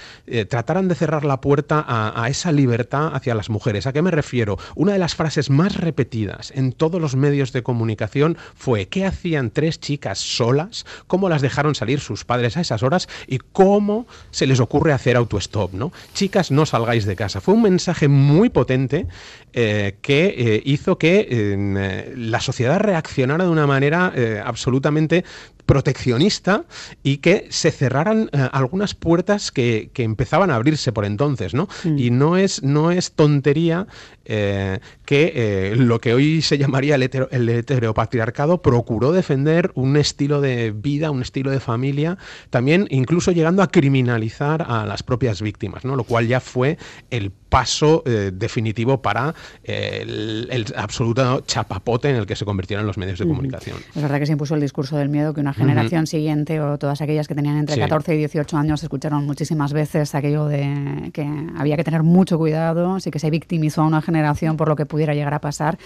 trataran 0.48 0.88
de 0.88 0.94
cerrar 0.94 1.24
la 1.24 1.40
puerta 1.40 1.84
a, 1.86 2.28
esa 2.28 2.52
libertad 2.52 3.14
hacia 3.14 3.34
las 3.34 3.50
mujeres. 3.50 3.86
¿A 3.86 3.92
qué 3.92 4.02
me 4.02 4.10
refiero? 4.10 4.58
Una 4.74 4.92
de 4.92 4.98
las 4.98 5.14
frases 5.14 5.50
más 5.50 5.76
repetidas 5.76 6.52
en 6.54 6.72
todos 6.72 7.00
los 7.00 7.16
medios 7.16 7.52
de 7.52 7.62
comunicación 7.62 8.36
fue 8.54 8.86
¿qué 8.86 9.04
hacían 9.04 9.50
tres 9.50 9.80
chicas 9.80 10.18
solas? 10.18 10.86
¿Cómo 11.06 11.28
las 11.28 11.42
dejaron 11.42 11.74
salir 11.74 12.00
sus 12.00 12.24
padres 12.24 12.56
a 12.56 12.60
esas 12.60 12.82
horas? 12.82 13.08
¿Y 13.26 13.38
cómo 13.38 14.06
se 14.30 14.46
les 14.46 14.60
ocurre 14.60 14.92
hacer 14.92 15.16
autostop? 15.16 15.72
¿no? 15.74 15.92
Chicas, 16.14 16.50
no 16.50 16.66
salgáis 16.66 17.04
de 17.04 17.16
casa. 17.16 17.40
Fue 17.40 17.54
un 17.54 17.62
mensaje 17.62 18.08
muy 18.08 18.48
potente 18.48 19.06
que 19.52 20.62
hizo 20.64 20.98
que 20.98 21.54
la 21.72 22.40
sociedad 22.40 22.78
reaccionara 22.78 23.44
de 23.44 23.50
una 23.50 23.66
manera 23.66 24.12
eh, 24.14 24.42
absolutamente 24.44 25.24
proteccionista 25.66 26.64
y 27.02 27.18
que 27.18 27.46
se 27.50 27.70
cerraran 27.70 28.30
eh, 28.32 28.48
algunas 28.52 28.94
puertas 28.94 29.50
que, 29.50 29.90
empezaban 30.04 30.50
a 30.50 30.56
abrirse 30.56 30.92
por 30.92 31.06
entonces, 31.06 31.54
¿no? 31.54 31.66
Mm. 31.84 31.98
Y 31.98 32.10
no 32.10 32.36
es, 32.36 32.62
no 32.62 32.90
es 32.90 33.12
tontería 33.12 33.86
que 34.24 35.74
lo 35.76 36.00
que 36.00 36.14
hoy 36.14 36.40
se 36.40 36.56
llamaría 36.56 36.94
el, 36.94 37.48
heteropatriarcado 37.48 38.62
procuró 38.62 39.12
defender 39.12 39.70
un 39.74 39.98
estilo 39.98 40.40
de 40.40 40.70
vida, 40.70 41.10
un 41.10 41.20
estilo 41.20 41.50
de 41.50 41.60
familia, 41.60 42.16
también 42.48 42.86
incluso 42.88 43.32
llegando 43.32 43.62
a 43.62 43.68
criminalizar 43.68 44.64
a 44.66 44.86
las 44.86 45.02
propias 45.02 45.42
víctimas, 45.42 45.84
¿no? 45.84 45.94
Lo 45.94 46.04
cual 46.04 46.26
ya 46.26 46.40
fue 46.40 46.78
el 47.10 47.32
paso 47.32 48.02
definitivo 48.32 49.02
para 49.02 49.34
el, 49.62 50.48
el 50.50 50.66
absoluto 50.74 51.40
chapapote 51.46 52.08
en 52.08 52.16
el 52.16 52.26
que 52.26 52.36
se 52.36 52.44
convirtieron 52.44 52.86
los 52.86 52.98
medios 52.98 53.18
de 53.18 53.26
comunicación. 53.26 53.76
Es 53.94 54.02
verdad 54.02 54.18
que 54.18 54.26
se 54.26 54.32
impuso 54.32 54.54
el 54.54 54.60
discurso 54.60 54.96
del 54.96 55.08
miedo 55.08 55.34
que 55.34 55.40
una 55.40 55.53
generación 55.54 56.06
siguiente 56.06 56.60
o 56.60 56.78
todas 56.78 57.00
aquellas 57.00 57.28
que 57.28 57.34
tenían 57.34 57.56
entre 57.56 57.78
14 57.78 58.14
y 58.14 58.18
18 58.18 58.56
años 58.56 58.82
escucharon 58.82 59.24
muchísimas 59.24 59.72
veces 59.72 60.14
aquello 60.14 60.46
de 60.46 61.10
que 61.12 61.28
había 61.56 61.76
que 61.76 61.84
tener 61.84 62.02
mucho 62.02 62.38
cuidado, 62.38 62.94
así 62.94 63.10
que 63.10 63.18
se 63.18 63.30
victimizó 63.30 63.82
a 63.82 63.86
una 63.86 64.02
generación 64.02 64.56
por 64.56 64.68
lo 64.68 64.76
que 64.76 64.86
pudiera 64.86 65.14
llegar 65.14 65.34
a 65.34 65.40
pasar. 65.40 65.78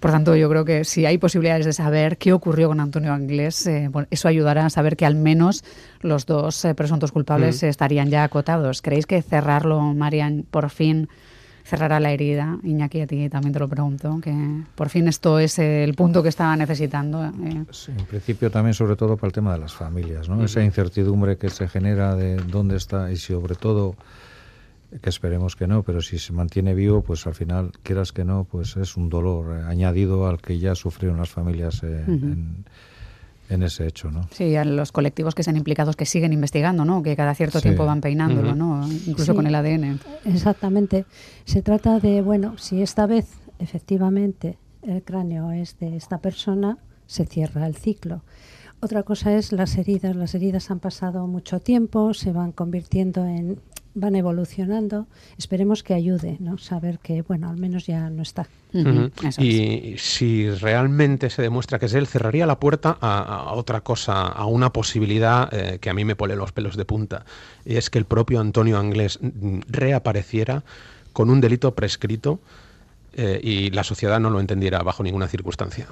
Por 0.00 0.10
tanto, 0.10 0.36
yo 0.36 0.48
creo 0.48 0.64
que 0.64 0.84
si 0.84 1.06
hay 1.06 1.18
posibilidades 1.18 1.66
de 1.66 1.72
saber 1.72 2.18
qué 2.18 2.32
ocurrió 2.32 2.68
con 2.68 2.80
Antonio 2.80 3.12
Anglés, 3.12 3.66
eh, 3.66 3.90
eso 4.10 4.28
ayudará 4.28 4.66
a 4.66 4.70
saber 4.70 4.96
que 4.96 5.06
al 5.06 5.14
menos 5.14 5.64
los 6.00 6.26
dos 6.26 6.64
eh, 6.64 6.74
presuntos 6.74 7.12
culpables 7.12 7.62
estarían 7.62 8.10
ya 8.10 8.24
acotados. 8.24 8.82
¿Creéis 8.82 9.06
que 9.06 9.22
cerrarlo, 9.22 9.80
Marian, 9.94 10.44
por 10.50 10.70
fin 10.70 11.08
cerrará 11.64 12.00
la 12.00 12.12
herida. 12.12 12.58
Iñaki, 12.62 13.00
a 13.00 13.06
ti 13.06 13.28
también 13.28 13.52
te 13.52 13.58
lo 13.58 13.68
pregunto, 13.68 14.18
que 14.22 14.34
por 14.74 14.88
fin 14.88 15.08
esto 15.08 15.38
es 15.38 15.58
el 15.58 15.94
punto 15.94 16.22
que 16.22 16.28
estaba 16.28 16.56
necesitando. 16.56 17.24
Eh. 17.24 17.64
Sí, 17.70 17.92
en 17.92 18.04
principio 18.06 18.50
también 18.50 18.74
sobre 18.74 18.96
todo 18.96 19.16
para 19.16 19.28
el 19.28 19.32
tema 19.32 19.52
de 19.52 19.58
las 19.58 19.74
familias, 19.74 20.28
¿no? 20.28 20.44
Esa 20.44 20.62
incertidumbre 20.62 21.36
que 21.36 21.50
se 21.50 21.68
genera 21.68 22.14
de 22.16 22.36
dónde 22.36 22.76
está 22.76 23.10
y 23.10 23.16
sobre 23.16 23.54
todo 23.54 23.96
que 25.00 25.08
esperemos 25.08 25.56
que 25.56 25.66
no, 25.66 25.82
pero 25.82 26.02
si 26.02 26.18
se 26.18 26.32
mantiene 26.32 26.74
vivo, 26.74 27.02
pues 27.02 27.26
al 27.26 27.34
final, 27.34 27.72
quieras 27.82 28.12
que 28.12 28.24
no, 28.24 28.44
pues 28.44 28.76
es 28.76 28.96
un 28.96 29.08
dolor 29.08 29.56
eh, 29.56 29.62
añadido 29.66 30.26
al 30.26 30.40
que 30.40 30.58
ya 30.58 30.74
sufrieron 30.74 31.18
las 31.18 31.30
familias 31.30 31.82
eh, 31.82 32.04
en 32.06 32.66
en 33.48 33.62
ese 33.62 33.86
hecho, 33.86 34.10
¿no? 34.10 34.28
Sí, 34.30 34.56
a 34.56 34.64
los 34.64 34.92
colectivos 34.92 35.34
que 35.34 35.42
sean 35.42 35.56
implicados 35.56 35.96
que 35.96 36.06
siguen 36.06 36.32
investigando, 36.32 36.84
¿no? 36.84 37.02
Que 37.02 37.16
cada 37.16 37.34
cierto 37.34 37.60
tiempo 37.60 37.84
van 37.84 38.00
peinándolo, 38.00 38.54
¿no? 38.54 38.88
Incluso 39.06 39.34
con 39.34 39.46
el 39.46 39.54
ADN. 39.54 40.00
Exactamente. 40.24 41.04
Se 41.44 41.62
trata 41.62 41.98
de, 42.00 42.22
bueno, 42.22 42.56
si 42.58 42.82
esta 42.82 43.06
vez 43.06 43.28
efectivamente 43.58 44.58
el 44.82 45.02
cráneo 45.02 45.52
es 45.52 45.78
de 45.78 45.96
esta 45.96 46.18
persona, 46.18 46.78
se 47.06 47.26
cierra 47.26 47.66
el 47.66 47.76
ciclo. 47.76 48.22
Otra 48.80 49.02
cosa 49.04 49.32
es 49.34 49.52
las 49.52 49.76
heridas. 49.76 50.16
Las 50.16 50.34
heridas 50.34 50.70
han 50.70 50.80
pasado 50.80 51.26
mucho 51.26 51.60
tiempo, 51.60 52.14
se 52.14 52.32
van 52.32 52.52
convirtiendo 52.52 53.24
en 53.26 53.60
van 53.94 54.16
evolucionando. 54.16 55.06
Esperemos 55.38 55.82
que 55.82 55.94
ayude, 55.94 56.36
¿no? 56.40 56.58
Saber 56.58 56.98
que, 56.98 57.22
bueno, 57.22 57.48
al 57.48 57.56
menos 57.56 57.86
ya 57.86 58.10
no 58.10 58.22
está. 58.22 58.46
Y 59.38 59.94
si 59.98 60.50
realmente 60.50 61.28
se 61.28 61.42
demuestra 61.42 61.78
que 61.78 61.86
es 61.86 61.94
él, 61.94 62.06
cerraría 62.06 62.46
la 62.46 62.58
puerta 62.58 62.96
a, 63.00 63.52
otra 63.52 63.82
cosa, 63.82 64.26
a 64.26 64.46
una 64.46 64.72
posibilidad 64.72 65.52
eh, 65.52 65.78
que 65.78 65.90
a 65.90 65.94
mí 65.94 66.04
me 66.04 66.16
pone 66.16 66.36
los 66.36 66.52
pelos 66.52 66.76
de 66.76 66.84
punta. 66.84 67.24
Y 67.64 67.76
es 67.76 67.90
que 67.90 67.98
el 67.98 68.06
propio 68.06 68.40
Antonio 68.40 68.78
Anglés 68.78 69.18
reapareciera 69.68 70.64
con 71.12 71.28
un 71.28 71.40
delito 71.40 71.74
prescrito 71.74 72.40
eh, 73.14 73.40
y 73.42 73.70
la 73.70 73.84
sociedad 73.84 74.18
no 74.20 74.30
lo 74.30 74.40
entendiera 74.40 74.82
bajo 74.82 75.02
ninguna 75.02 75.28
circunstancia. 75.28 75.86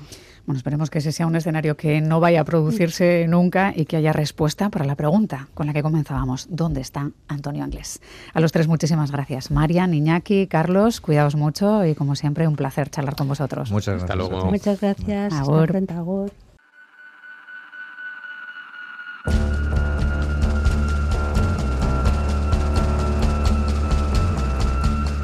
Bueno, 0.47 0.57
esperemos 0.57 0.91
que 0.91 0.99
ese 0.99 1.13
sea 1.13 1.27
un 1.27 1.37
escenario 1.37 1.77
que 1.77 2.01
no 2.01 2.19
vaya 2.21 2.41
a 2.41 2.45
producirse 2.45 3.27
nunca 3.29 3.73
y 3.77 3.85
que 3.85 3.97
haya 3.97 4.13
respuesta 4.13 4.71
para 4.71 4.85
la 4.85 4.95
pregunta 4.97 5.49
con 5.55 5.67
la 5.67 5.73
que 5.73 5.83
comenzábamos. 5.83 6.47
¿Dónde 6.51 6.81
está 6.81 7.11
Antonio 7.29 7.63
Anglés? 7.63 8.01
A 8.33 8.41
los 8.41 8.53
tres 8.53 8.67
muchísimas 8.67 9.11
gracias. 9.11 9.51
Marian, 9.51 9.95
Iñaki, 9.95 10.47
Carlos, 10.47 11.01
cuidaos 11.01 11.37
mucho 11.37 11.85
y 11.85 11.95
como 11.95 12.17
siempre 12.17 12.49
un 12.49 12.57
placer 12.57 12.91
charlar 12.91 13.17
con 13.17 13.29
vosotros. 13.29 13.71
Muchas 13.71 13.99
gracias. 13.99 14.11
Hasta 14.11 14.17
luego. 14.17 14.51
Muchas 14.51 14.81
gracias. 14.81 15.33
Agur. 15.35 15.71